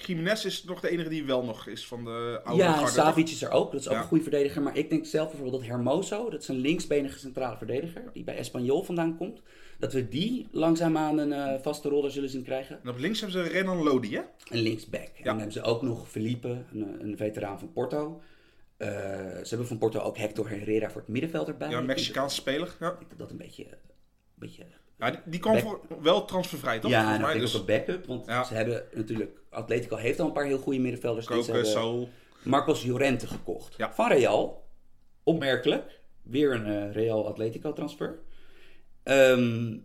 [0.06, 2.88] Jiménez is nog de enige die wel nog is van de oude ja en.
[2.88, 3.72] Savic is er ook.
[3.72, 4.00] Dat is ook Ja.
[4.02, 4.62] een goede verdediger.
[4.62, 8.04] Maar ik denk zelf bijvoorbeeld dat Hermoso, dat is een linksbenige centrale verdediger.
[8.14, 9.42] Die bij Espanyol vandaan komt.
[9.80, 12.80] Dat we die langzaamaan een eh, vaste rol zullen zien krijgen.
[12.84, 14.22] En op links hebben ze Renan Lodi, hè?
[14.50, 15.02] Een linksback.
[15.18, 18.22] En dan hebben ze ook nog Felipe, een, een veteraan van Porto.
[18.78, 21.70] Eh, ze hebben van Porto ook Hector Herrera voor het middenveld erbij.
[21.70, 22.76] Ja, Mexicaanse speler.
[22.80, 23.64] Ja, dat- Ik denk dat dat een beetje...
[23.64, 23.78] Een
[24.36, 24.66] beetje
[25.00, 26.92] ja die, die kwam voor, wel transfervrij, toch?
[26.92, 27.18] ja, mij.
[27.18, 28.06] denk ik Dus ook een backup.
[28.06, 28.44] Want Ja.
[28.44, 29.40] ze hebben natuurlijk...
[29.50, 31.26] Atletico heeft al een paar heel goede middenvelders.
[31.26, 32.10] Koken, Saul.
[32.44, 33.74] Marcos Llorente gekocht.
[33.78, 33.94] Ja.
[33.94, 34.64] Van Real.
[35.24, 36.00] Opmerkelijk.
[36.24, 38.20] Weer een eh, Real Atletico transfer.
[39.06, 39.78] Ehm,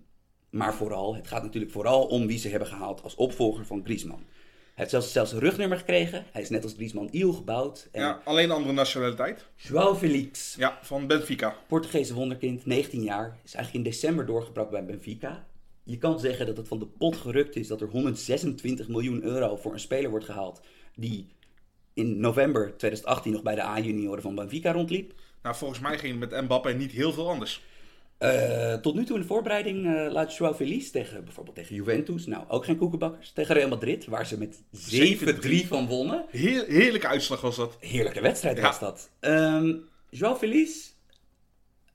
[0.50, 4.24] maar vooral, het gaat natuurlijk vooral om wie ze hebben gehaald als opvolger van Griezmann.
[4.74, 6.24] Hij heeft zelfs, zelfs een rugnummer gekregen.
[6.32, 7.88] Hij is net als Griezmann iel gebouwd.
[7.92, 9.46] En Ja, alleen andere nationaliteit.
[9.56, 11.56] João Felix, Ja, van Benfica.
[11.68, 15.46] Portugese wonderkind, 19 jaar, is eigenlijk in december doorgebracht bij Benfica.
[15.84, 19.56] Je kan zeggen dat het van de pot gerukt is dat er 126 miljoen euro
[19.56, 20.60] voor een speler wordt gehaald
[20.94, 21.28] die
[21.94, 25.12] in november 2018 nog bij de A-junioren van Benfica rondliep.
[25.42, 27.62] Nou, volgens mij ging het met Mbappé niet heel veel anders.
[28.20, 32.26] Eh, tot nu toe in de voorbereiding eh, laat Joao Feliz tegen bijvoorbeeld tegen Juventus,
[32.26, 36.24] nou ook geen koekenbakkers, tegen Real Madrid, waar ze met 7-3 van wonnen.
[36.30, 37.76] Heer, heerlijke uitslag was dat.
[37.80, 38.62] Heerlijke wedstrijd Ja.
[38.62, 39.10] was dat.
[39.20, 39.74] Ehm
[40.10, 40.90] Joao Feliz,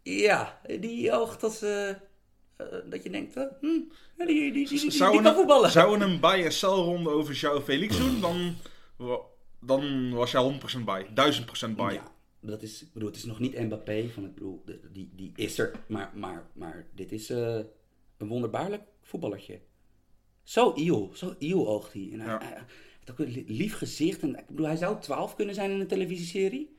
[0.04, 1.62] ja, die oogt als
[2.58, 3.68] eh, dat je denkt, eh, hm,
[4.18, 5.72] ja, die, die, die, die, die, kan voetballen.
[5.72, 8.56] Zouden een en sell-ronde over João Felix doen, dan,
[9.60, 11.06] dan was jij 100% bij.
[11.06, 11.94] 1000% bij.
[11.94, 12.12] Ja,
[12.52, 15.32] dat is, ik bedoel, het is nog niet Mbappé, van, ik bedoel, de- die, die
[15.36, 17.60] is er, maar, maar, maar dit is eh,
[18.18, 19.60] een wonderbaarlijk voetballertje.
[20.44, 22.10] Zo iel, zo iel oogt hij.
[22.14, 22.38] En hij, Ja.
[22.38, 22.64] hij- hij
[22.96, 24.22] heeft ook een li- lief gezicht.
[24.22, 26.74] En, ik bedoel, hij zou 12 kunnen zijn in een televisieserie.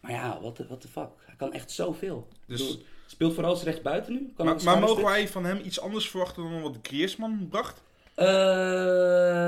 [0.00, 1.08] Maar ja, wat de the fuck.
[1.26, 2.28] Hij kan echt zoveel.
[2.46, 4.32] Dus- bedoel, speelt vooral als rechtsbuiten nu.
[4.36, 7.82] Kan Maar, maar mogen wij van hem iets anders verwachten dan wat Griezmann bracht?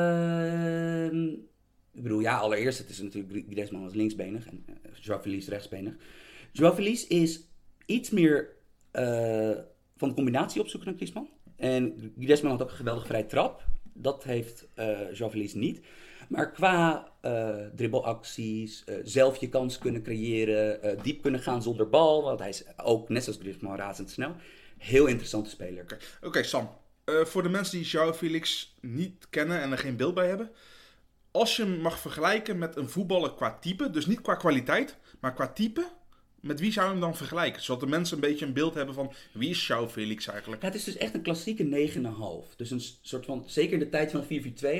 [0.04, 1.30] Ehm,
[1.94, 5.94] ik bedoel, ja, allereerst, het is natuurlijk Gri- Griezmann als linksbenig en uh, Joao rechtsbenig.
[6.52, 7.40] Joao Feliz is
[7.86, 8.48] iets meer
[8.90, 9.50] eh,
[9.96, 11.28] van de combinatie opzoeken dan Griezmann.
[11.56, 13.64] En Griezmann had ook een geweldige vrije trap.
[13.92, 15.80] Dat heeft eh Joao niet.
[16.28, 17.12] Maar qua
[17.74, 22.22] dribbelacties, zelf je kans kunnen creëren, diep kunnen gaan zonder bal.
[22.22, 24.34] Want hij is ook, net zoals Griezmann, razendsnel.
[24.78, 25.86] Heel interessante speler.
[26.22, 26.68] Oké, Sam.
[27.04, 30.50] Voor de mensen die João Felix niet kennen en er geen beeld bij hebben.
[31.36, 35.34] Als je hem mag vergelijken met een voetballer qua type, dus niet qua kwaliteit, maar
[35.34, 35.84] qua type,
[36.40, 37.62] met wie zou je hem dan vergelijken?
[37.62, 40.62] Zodat de mensen een beetje een beeld hebben van wie is João Felix eigenlijk?
[40.62, 41.90] Ja, het is dus echt een klassieke
[42.50, 42.56] 9,5.
[42.56, 44.26] Dus een soort van, zeker in de tijd van 4-4-2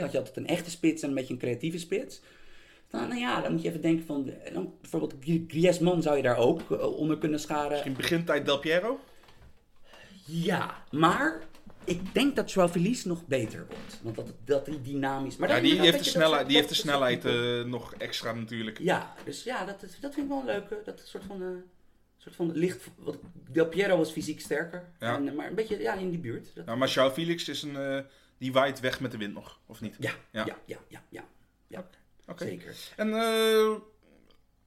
[0.01, 2.21] had je altijd een echte spits en een beetje een creatieve spits.
[2.91, 6.17] Nou, nou ja, dan moet je even denken van, eh, dan, bijvoorbeeld Gri- Griezmann zou
[6.17, 7.85] je daar ook eh, onder kunnen scharen.
[7.85, 9.01] In begintijd Del Piero?
[10.27, 11.43] Ja, maar
[11.85, 12.71] ik denk dat Joao
[13.05, 14.01] nog beter wordt.
[14.03, 15.37] Want dat, dat die dynamisch...
[15.37, 18.79] Maar Ja, die, heeft de snelheid, die heeft de soort snelheid eh, nog extra natuurlijk.
[18.79, 20.81] Ja, dus ja, dat, dat vind ik wel een leuke.
[20.85, 21.49] Dat soort van, eh,
[22.17, 22.89] soort van licht...
[22.97, 23.19] Wat,
[23.51, 24.93] Del Piero was fysiek sterker.
[24.99, 25.17] Ja.
[25.17, 26.55] En, eh, maar een beetje ja, in die buurt.
[26.55, 28.01] Dat, Nou, maar João Felix is een, eh,
[28.39, 29.97] die waait weg met de wind nog, of niet?
[29.99, 30.45] Ja, Ja.
[30.47, 31.25] ja, ja, ja,
[31.69, 31.87] ja.
[32.37, 32.75] zeker.
[32.97, 33.75] En eh,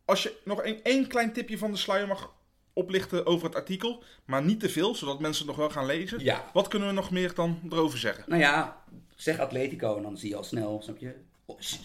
[0.05, 2.35] als je nog één klein tipje van de sluier mag
[2.77, 6.19] oplichten over het artikel, maar niet te veel, zodat mensen het nog wel gaan lezen.
[6.19, 6.49] Ja.
[6.53, 8.23] Wat kunnen we nog meer dan erover zeggen?
[8.27, 8.83] Nou ja,
[9.15, 11.13] zeg Atletico en dan zie je al snel, snap je?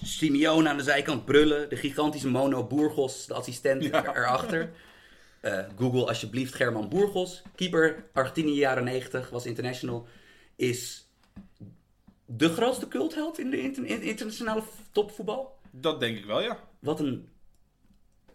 [0.05, 4.05] Simeone aan de zijkant brullen, de gigantische Mono Burgos, de assistent Ja.
[4.05, 4.71] er- erachter.
[5.41, 10.07] Eh, Google alsjeblieft German Burgos, keeper, Argentinië jaren 90, was international,
[10.57, 11.07] is
[12.27, 14.63] de grootste cultheld in de inter- in- internationale
[14.93, 15.59] topvoetbal.
[15.71, 16.59] Dat denk ik wel, ja.
[16.79, 17.29] Wat een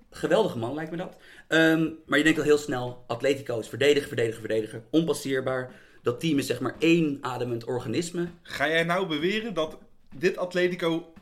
[0.10, 1.18] geweldige man lijkt me dat.
[1.48, 5.72] Ehm, maar je denkt al heel snel, Atletico is verdediger, verdediger, verdediger, onpasseerbaar.
[6.02, 8.28] Dat team is zeg maar één ademend organisme.
[8.42, 9.78] Ga jij nou beweren dat
[10.16, 11.14] dit Atletico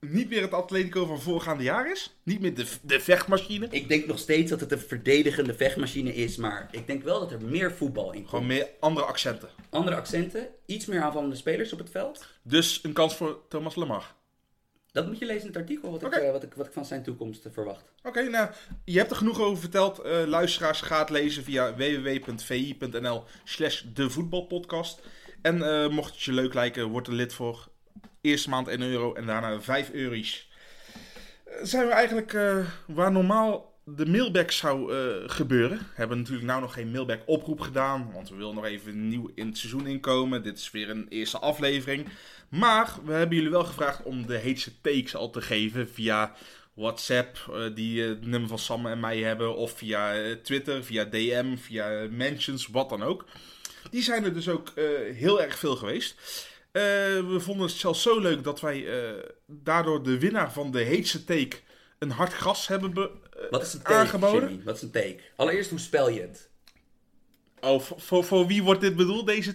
[0.00, 2.16] niet meer het Atletico van voorgaande jaar is?
[2.22, 3.66] Niet meer de, de vechtmachine?
[3.70, 7.32] Ik denk nog steeds dat het een verdedigende vechtmachine is, maar ik denk wel dat
[7.32, 8.28] er meer voetbal in komt.
[8.28, 9.48] Gewoon meer andere accenten.
[9.70, 12.26] Andere accenten, iets meer aanvallende spelers op het veld.
[12.42, 14.14] Dus een kans voor Thomas Lemar.
[14.92, 16.84] Dat moet je lezen in het artikel, wat ik, eh, wat ik, wat ik van
[16.84, 17.92] zijn toekomst eh, verwacht.
[18.02, 18.50] Oké, nou,
[18.84, 19.98] je hebt er genoeg over verteld.
[19.98, 25.00] Eh, luisteraars, ga het lezen via www.vi.nl slash de voetbalpodcast.
[25.42, 25.58] En
[25.92, 27.68] mocht het je leuk lijken, word er lid voor.
[28.20, 30.48] Eerste maand 1 euro en daarna 5 euro's.
[31.62, 32.32] Zijn we eigenlijk
[32.86, 35.78] waar normaal de mailback zou eh, gebeuren.
[35.78, 38.10] We hebben natuurlijk nou nog geen mailback oproep gedaan.
[38.12, 40.42] Want we willen nog even nieuw in het seizoen inkomen.
[40.42, 42.08] Dit is weer een eerste aflevering.
[42.48, 46.34] Maar we hebben jullie wel gevraagd om de heetste takes al te geven via
[46.74, 51.04] WhatsApp, eh, die eh, het nummer van Sam en mij hebben, of via Twitter, via
[51.04, 53.24] DM, via mentions, wat dan ook.
[53.90, 54.72] Die zijn er dus ook
[55.12, 56.14] heel erg veel geweest.
[56.72, 58.86] We vonden het zelfs zo leuk dat wij
[59.46, 61.56] daardoor de winnaar van de heetste take
[62.00, 64.48] een hard gras hebben be- eh, Wat is een take, aangeboden.
[64.48, 64.64] Jimmy?
[64.64, 65.18] Wat is een take?
[65.36, 66.48] Allereerst, hoe spel je het?
[67.60, 69.26] Oh, voor, voor, voor wie wordt dit bedoeld?
[69.26, 69.54] Deze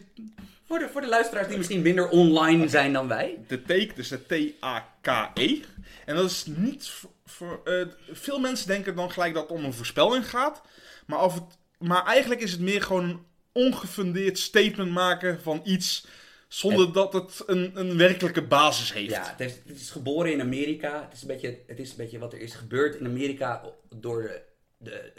[0.67, 3.37] Voor de, voor de luisteraars die misschien minder online zijn dan wij.
[3.47, 5.59] de take, dus de T-A-K-E.
[6.05, 7.09] En dat is niet voor.
[7.25, 10.61] voor, eh, veel mensen denken dan gelijk dat het om een voorspelling gaat.
[11.05, 11.43] Maar, of het,
[11.79, 13.19] maar eigenlijk is het meer gewoon een
[13.51, 16.07] ongefundeerd statement maken van iets.
[16.55, 19.11] Zonder dat het een, een werkelijke basis heeft.
[19.11, 21.01] Ja, het, heeft- het is geboren in Amerika.
[21.03, 23.61] Het is, een beetje, het is een beetje wat er is gebeurd in Amerika
[23.95, 24.21] door
[24.77, 25.11] de, de,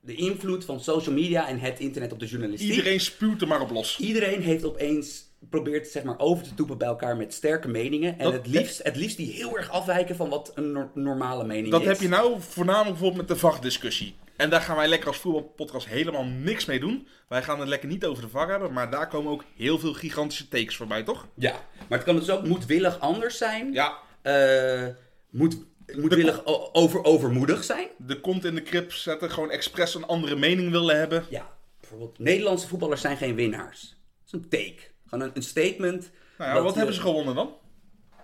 [0.00, 2.70] de invloed van social media en het internet op de journalistiek.
[2.70, 3.98] Iedereen spuwt er maar op los.
[3.98, 8.18] Iedereen heeft opeens probeert zeg maar over te toepen bij elkaar met sterke meningen.
[8.18, 11.44] En Dat- het, liefst, het liefst die heel erg afwijken van wat een nor- normale
[11.44, 11.86] mening Dat is.
[11.86, 14.14] heb je nou voornamelijk bijvoorbeeld met de VAR-discussie.
[14.40, 17.08] En daar gaan wij lekker als voetbalpodcast helemaal niks mee doen.
[17.28, 19.92] Wij gaan het lekker niet over de VAR hebben, maar daar komen ook heel veel
[19.92, 21.26] gigantische takes voorbij, toch?
[21.34, 21.52] Ja,
[21.88, 23.72] maar het kan dus ook moedwillig anders zijn.
[23.72, 24.86] Ja, Eh,
[25.30, 25.56] moet,
[25.96, 26.40] moedwillig
[26.72, 27.88] over, overmoedig zijn.
[27.98, 31.24] de kont in de krip zetten, gewoon expres een andere mening willen hebben.
[31.30, 31.46] Ja,
[31.80, 33.80] bijvoorbeeld Nederlandse voetballers zijn geen winnaars.
[33.80, 34.80] Dat is een take.
[35.06, 36.10] Gewoon een, een statement.
[36.38, 37.54] Nou ja, wat eh, hebben ze gewonnen dan?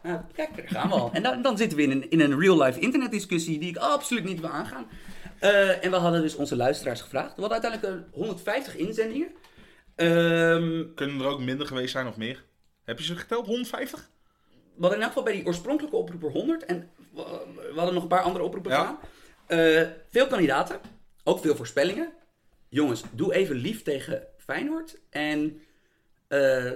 [0.03, 1.11] Nou, kijk, daar gaan we al.
[1.13, 4.41] En dan, dan zitten we in een, in een real-life internetdiscussie die ik absoluut niet
[4.41, 4.87] wil aangaan.
[5.39, 7.35] Eh, en we hadden dus onze luisteraars gevraagd.
[7.35, 9.29] We hadden uiteindelijk eh, 150 inzendingen.
[9.95, 12.45] Ehm, Kunnen er ook minder geweest zijn of meer?
[12.85, 13.47] Heb je ze geteld?
[13.47, 14.09] 150?
[14.75, 16.65] we hadden in elk geval bij die oorspronkelijke oproeper 100.
[16.65, 17.23] En we,
[17.57, 18.79] we hadden nog een paar andere oproepen Ja.
[18.79, 18.99] gedaan.
[19.47, 20.81] Eh, veel kandidaten.
[21.25, 22.13] Ook veel voorspellingen.
[22.69, 24.99] Jongens, doe even lief tegen Feyenoord.
[25.11, 25.61] En...
[26.29, 26.71] eh,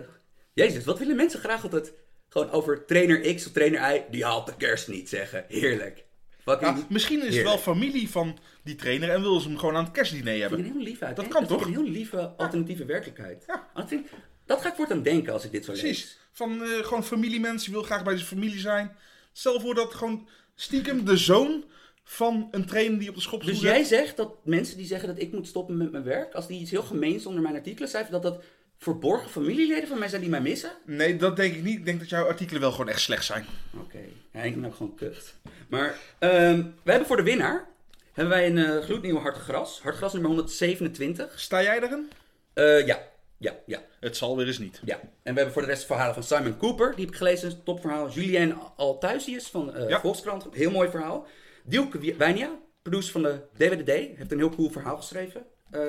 [0.52, 1.92] Jezus, wat willen mensen graag altijd...
[2.28, 4.04] Gewoon over trainer X of trainer Y...
[4.10, 5.44] Die haalt de kerst niet zeggen.
[5.48, 6.04] Heerlijk.
[6.42, 6.76] Fucking...
[6.76, 9.84] Ja, misschien is het wel familie van die trainer en willen ze hem gewoon aan
[9.84, 10.58] het kerstdiner Dat vind hebben.
[10.58, 11.16] ik een heel lief uit.
[11.16, 11.60] Dat kan vind toch?
[11.60, 13.44] ik een heel lieve alternatieve werkelijkheid.
[13.46, 13.68] Ja.
[13.74, 14.12] Dat, vind ik-
[14.46, 15.80] dat ga ik voortaan denken als ik dit zo lees.
[15.80, 16.18] Precies.
[16.32, 18.96] Van eh, gewoon familiemensen, je wil graag bij zijn familie zijn.
[19.32, 21.64] Stel voor dat gewoon stiekem de zoon
[22.04, 25.20] van een trainer die op de schop Dus jij zegt dat mensen die zeggen dat
[25.20, 28.12] ik moet stoppen met mijn werk, als die iets heel gemeens onder mijn artikelen schrijven,
[28.12, 28.42] dat dat
[28.78, 30.70] verborgen familieleden van mij zijn die mij missen?
[30.86, 31.78] Nee, dat denk ik niet.
[31.78, 33.44] Ik denk dat jouw artikelen wel gewoon echt slecht zijn.
[33.80, 33.98] Oké,
[34.32, 35.34] ja, ik ben ook gewoon kut.
[35.68, 37.68] Maar ehm, we hebben voor de winnaar
[38.12, 39.80] hebben wij een eh, gloednieuwe hartgras.
[39.82, 41.40] Hartgras nummer 127.
[41.40, 42.10] Sta jij erin?
[42.54, 42.98] Eh, ja,
[43.40, 43.82] ja, ja.
[44.00, 44.80] Het zal weer eens niet.
[44.84, 47.62] Ja, en we hebben voor de rest verhalen van Simon Cooper, die heb ik gelezen,
[47.62, 48.10] topverhaal.
[48.10, 50.00] Julien Althuisius van eh, Ja.
[50.00, 51.26] Volkskrant, heel mooi verhaal.
[51.64, 55.46] Dielke Wijnia, producer van de DWDD, heeft een heel cool verhaal geschreven.
[55.70, 55.80] Eh,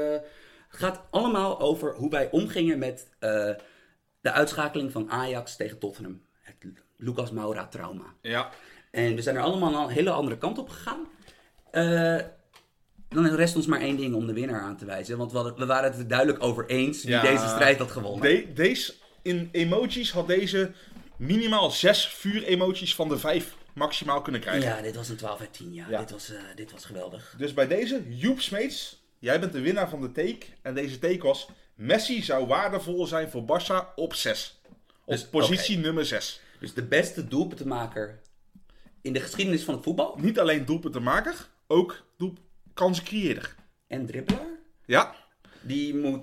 [0.68, 3.50] het gaat allemaal over hoe wij omgingen met eh,
[4.22, 6.22] de uitschakeling van Ajax tegen Tottenham.
[7.02, 8.04] Lucas Moura trauma.
[8.22, 8.50] Ja.
[8.92, 11.08] En we zijn er allemaal een hele andere kant op gegaan.
[11.72, 12.18] Eh,
[13.10, 15.18] dan rest ons maar één ding om de winnaar aan te wijzen.
[15.18, 17.22] Want we, hadden- we waren het er duidelijk over eens wie Ja.
[17.22, 18.22] deze strijd had gewonnen.
[18.30, 20.72] De- deze, in emojis had deze
[21.18, 24.70] minimaal zes vuur-emojis van de vijf maximaal kunnen krijgen.
[24.70, 25.74] Ja, dit was een 12 uit 10.
[25.74, 26.00] Ja, Ja.
[26.00, 27.36] Dit, was, eh, dit was geweldig.
[27.38, 30.46] Dus bij deze, Joep Smeets, jij bent de winnaar van de take.
[30.62, 34.60] En deze take was, Messi zou waardevol zijn voor Barça op 6.
[35.06, 36.41] Op Dus, positie nummer 6.
[36.62, 38.22] Dus de beste doelpuntenmaker
[39.02, 40.18] in de geschiedenis van het voetbal.
[40.20, 42.34] Niet alleen doelpuntenmaker, ook doel
[42.74, 43.56] kansencreëerder.
[43.88, 44.60] En dribbelaar.
[44.86, 45.16] Ja,
[45.62, 46.22] Die moet...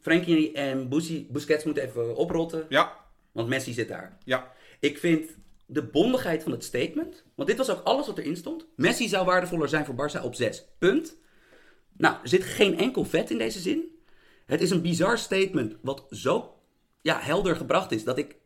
[0.00, 0.88] Frenkie en
[1.30, 2.66] Busquets moeten even oprotten.
[2.68, 2.96] ja,
[3.32, 4.18] Want Messi zit daar.
[4.24, 4.52] ja.
[4.80, 5.30] Ik vind
[5.66, 7.24] de bondigheid van het statement.
[7.34, 8.66] Want dit was ook alles wat erin stond.
[8.76, 10.64] Messi zou waardevoller zijn voor Barça op 6.
[10.78, 11.16] Punt.
[11.96, 13.84] Nou, er zit geen enkel vet in deze zin.
[14.46, 16.54] Het is een bizar statement wat zo
[17.02, 18.36] ja, helder gebracht is dat ik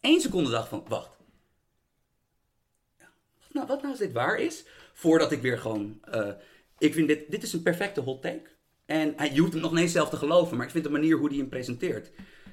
[0.00, 1.16] één seconde dacht van, wacht.
[2.98, 4.64] Wat nou, wat nou als dit waar is?
[4.92, 5.98] Voordat ik weer gewoon...
[6.02, 6.30] eh,
[6.78, 8.42] ik vind dit, dit is een perfecte hot take.
[8.86, 10.90] En hij, je hoeft hem nog niet eens zelf te geloven, maar ik vind de
[10.90, 12.10] manier hoe hij hem presenteert.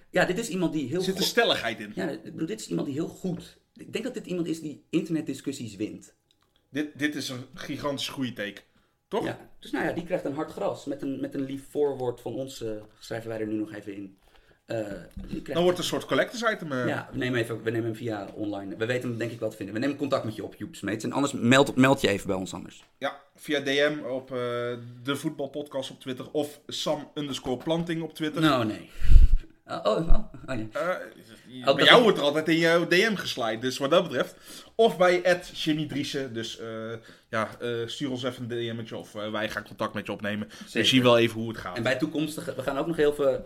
[0.10, 1.91] Ja, dit is iemand die heel Er zit een goed- stelligheid in.
[1.96, 3.58] ja, ik bedoel, dit is iemand die heel goed.
[3.74, 6.14] Ik denk dat dit iemand is die internetdiscussies wint.
[6.70, 8.62] Dit, dit is een gigantische goede take.
[9.08, 9.24] Toch?
[9.26, 9.50] Ja.
[9.60, 10.86] Dus nou ja, die krijgt een hard gras.
[10.86, 13.93] Met een, met een lief voorwoord van ons eh, schrijven wij er nu nog even
[13.96, 14.18] in.
[14.66, 14.78] Eh,
[15.43, 16.72] Dan wordt het een soort collectors item.
[16.72, 16.88] eh.
[16.88, 18.76] Ja, we nemen, even, we nemen hem via online.
[18.76, 19.74] We weten hem denk ik wel te vinden.
[19.76, 21.03] We nemen contact met je op, Joep Smeets.
[21.03, 22.84] En anders meld, meld je even bij ons anders.
[22.97, 24.38] Ja, via DM op eh,
[25.03, 28.41] de voetbalpodcast op Twitter of Sam underscore planting op Twitter.
[28.41, 28.89] Nou, nee.
[29.68, 30.57] Oh, oh, oh, oh,
[31.47, 31.66] ja.
[31.66, 34.36] Ook bij jou wordt er altijd in jouw DM geslide, dus wat dat betreft.
[34.76, 36.34] Of bij Jimmy Driessen.
[36.34, 36.59] Dus
[37.30, 37.49] ja,
[37.86, 40.47] stuur ons even een DM'tje of wij gaan contact met je opnemen.
[40.47, 40.88] We Zeker.
[40.89, 41.78] zien wel even hoe het gaat.
[41.78, 43.45] En bij toekomstige, we gaan ook nog heel veel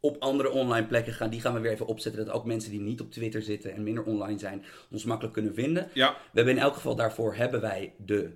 [0.00, 1.30] op andere online plekken gaan.
[1.30, 2.24] Die gaan we weer even opzetten.
[2.26, 5.54] Dat ook mensen die niet op Twitter zitten en minder online zijn, ons makkelijk kunnen
[5.54, 5.90] vinden.
[5.92, 8.30] Ja, We hebben in elk geval daarvoor hebben wij de.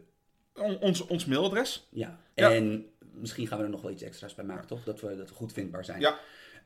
[0.54, 1.86] on- ons, ons mailadres.
[1.90, 2.18] Ja.
[2.34, 2.52] Ja.
[2.52, 4.84] En misschien gaan we er nog wel iets extra's bij maken, toch?
[4.84, 6.00] Dat we, dat we goed vindbaar zijn.
[6.00, 6.18] Ja,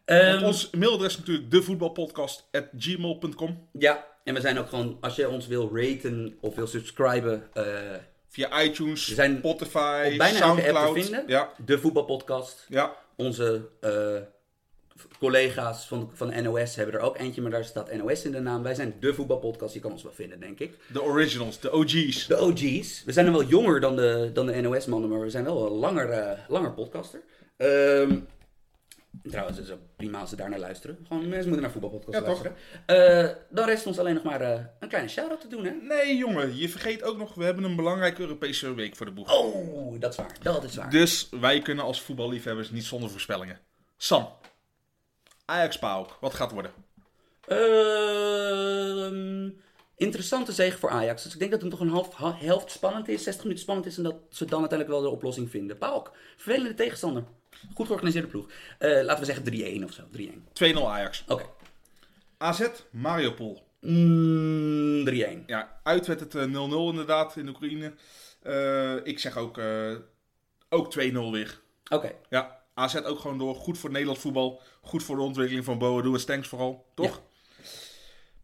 [0.05, 3.68] Ehm, ons mailadres is natuurlijk devoetbalpodcast.gmail.com.
[3.72, 4.07] ja.
[4.24, 7.94] En we zijn ook gewoon, als je ons wil raten of wil subscriben, eh,
[8.30, 10.94] Via iTunes, We zijn Spotify, bijna elke app Soundcloud.
[10.94, 11.24] te vinden.
[11.26, 12.66] Ja, de voetbalpodcast.
[12.68, 12.96] ja.
[13.16, 14.16] Onze eh,
[15.18, 18.62] collega's van, van NOS hebben er ook eentje, maar daar staat NOS in de naam.
[18.62, 20.76] Wij zijn de voetbalpodcast, je kan ons wel vinden, denk ik.
[20.92, 22.26] De originals, de OG's.
[22.26, 23.05] De OG's.
[23.05, 25.72] We zijn dan wel jonger dan de, dan de NOS-mannen, maar we zijn wel een
[25.72, 27.20] langer, eh, langer podcaster.
[27.57, 28.18] Ehm,
[29.22, 30.99] trouwens, het is ook prima als ze daar naar luisteren.
[31.07, 32.55] Gewoon, mensen moeten naar voetbalpodcast Ja, luisteren.
[32.86, 35.70] Eh, dan rest ons alleen nog maar eh, een kleine shout-out te doen, hè?
[35.70, 39.38] Nee, jongen, je vergeet ook nog, we hebben een belangrijke Europese week voor de boeg.
[39.38, 40.36] Oh, dat is waar.
[40.42, 40.90] Dat is waar.
[40.90, 43.59] Dus wij kunnen als voetballiefhebbers niet zonder voorspellingen.
[43.96, 44.28] Sam,
[45.49, 46.72] Ajax PAOK, wat gaat worden?
[48.59, 49.49] Ehm,
[49.96, 51.22] interessante zege voor Ajax.
[51.22, 53.86] Dus ik denk dat het nog een half, ha- helft spannend is, 60 minuten spannend
[53.88, 53.96] is.
[53.96, 55.78] En dat ze dan uiteindelijk wel de oplossing vinden.
[55.78, 57.24] Pauk, vervelende tegenstander.
[57.74, 58.46] Goed georganiseerde ploeg.
[58.78, 60.03] Eh, laten we zeggen 3-1 of zo.
[60.11, 60.46] 3-1.
[60.53, 61.24] 2-0 Ajax.
[61.28, 61.44] Oké.
[62.38, 63.62] AZ, Mariupol.
[63.80, 65.42] Mm, 3-1.
[65.46, 67.92] Ja, uit werd het eh, 0-0 inderdaad in Oekraïne.
[68.42, 69.94] Eh, ik zeg ook, eh,
[70.68, 71.61] ook 2-0 weer.
[71.90, 72.12] Oké.
[72.28, 73.55] Ja, AZ ook gewoon door.
[73.55, 74.62] Goed voor Nederlands voetbal.
[74.81, 76.87] Goed voor de ontwikkeling van Boadu en Stenks vooral.
[76.95, 77.22] Toch?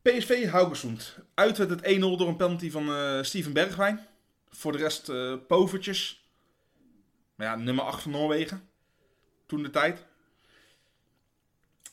[0.03, 1.19] PSV Haugesund.
[1.35, 4.07] Uit werd het 1-0 door een penalty van eh, Steven Bergwijn.
[4.49, 6.29] Voor de rest eh povertjes.
[7.35, 8.69] Maar ja, nummer 8 van Noorwegen.
[9.47, 10.07] Toen de tijd.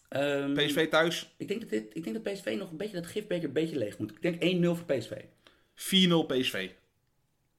[0.09, 1.33] Ehm, PSV thuis.
[1.37, 3.77] ik, denk dat dit, ik denk dat PSV nog een beetje dat gifbeker een beetje
[3.77, 4.11] leeg moet.
[4.11, 5.11] Ik denk 1-0 voor PSV.
[5.73, 6.69] 4-0 PSV.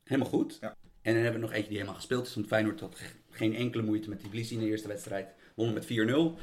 [0.05, 0.59] Helemaal goed.
[0.61, 0.77] Ja.
[1.03, 2.35] En dan hebben we nog eentje die helemaal gespeeld is.
[2.35, 3.01] Want Feyenoord had
[3.33, 5.35] geen enkele moeite met Tbilisi in de eerste wedstrijd.
[5.55, 6.39] Wonnen met 4-0.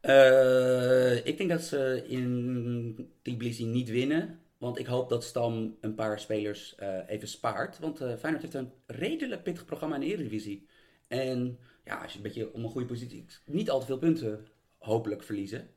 [0.00, 4.38] Eh, ik denk dat ze in Tbilisi niet winnen.
[4.64, 7.78] Want ik hoop dat Stam een paar spelers eh, even spaart.
[7.78, 10.66] Want eh, Feyenoord heeft een redelijk pittig programma in de Eredivisie.
[11.08, 13.24] En ja, als je een beetje om een goede positie...
[13.46, 14.46] Niet al te veel punten
[14.78, 15.68] hopelijk verliezen.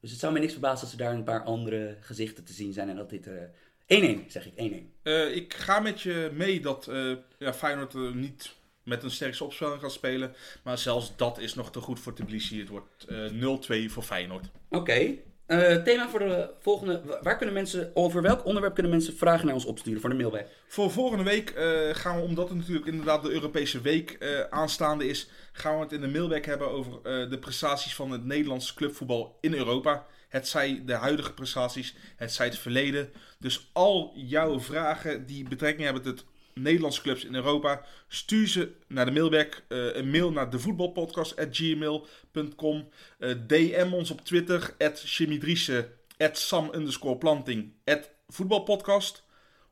[0.00, 2.72] Dus het zou mij niks verbazen als er daar een paar andere gezichten te zien
[2.72, 2.88] zijn.
[2.88, 3.26] En dat dit...
[3.26, 5.02] eh 1-1 zeg ik, 1-1.
[5.02, 6.90] Eh, ik ga met je mee dat
[7.38, 8.54] ja, Feyenoord niet
[8.88, 10.34] met een sterkste opstelling gaat spelen.
[10.62, 12.58] Maar zelfs dat is nog te goed voor Tbilisi.
[12.60, 14.46] Het wordt eh 0-2 voor Feyenoord.
[14.70, 15.14] Oké.
[15.46, 17.02] Eh, thema voor de volgende.
[17.04, 20.16] Wa- Waar kunnen mensen, over welk onderwerp kunnen mensen vragen naar ons opsturen voor de
[20.16, 20.42] mailbag?
[20.68, 24.18] Voor volgende week eh, gaan we, omdat het natuurlijk inderdaad de Europese week
[24.50, 28.74] aanstaande is, gaan we het in de mailback hebben over de prestaties van het Nederlandse
[28.74, 30.06] clubvoetbal in Europa.
[30.28, 33.12] Het zij de huidige prestaties, het zij het verleden.
[33.38, 36.24] Dus al jouw vragen die betrekking hebben tot
[36.62, 39.62] Nederlandse clubs in Europa, stuur ze naar de mailback.
[39.68, 42.88] eh, een mail naar devoetbalpodcast.gmail.com.
[43.18, 44.98] Eh DM ons op Twitter, at
[46.18, 49.24] at sam underscore planting, at voetbalpodcast.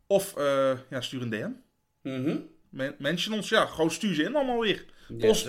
[0.06, 1.50] Of eh, ja, stuur een DM.
[2.70, 4.84] Men- Mention ons, ja, gewoon stuur ze in allemaal weer.
[5.08, 5.46] Yes, Post,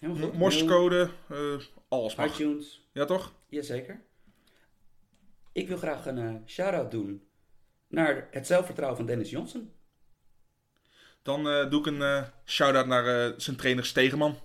[0.00, 0.38] Helemaal goed.
[0.38, 1.10] morsecode,
[1.88, 2.26] alles mag.
[2.34, 2.88] iTunes.
[2.92, 3.32] Ja, toch?
[3.48, 4.00] Jazeker.
[5.52, 7.22] Ik wil graag een eh, shout-out doen
[7.88, 9.72] naar het zelfvertrouwen van Dennis Johnson.
[11.28, 14.38] Dan eh, doe ik een eh shout-out naar eh, zijn trainer Stegeman.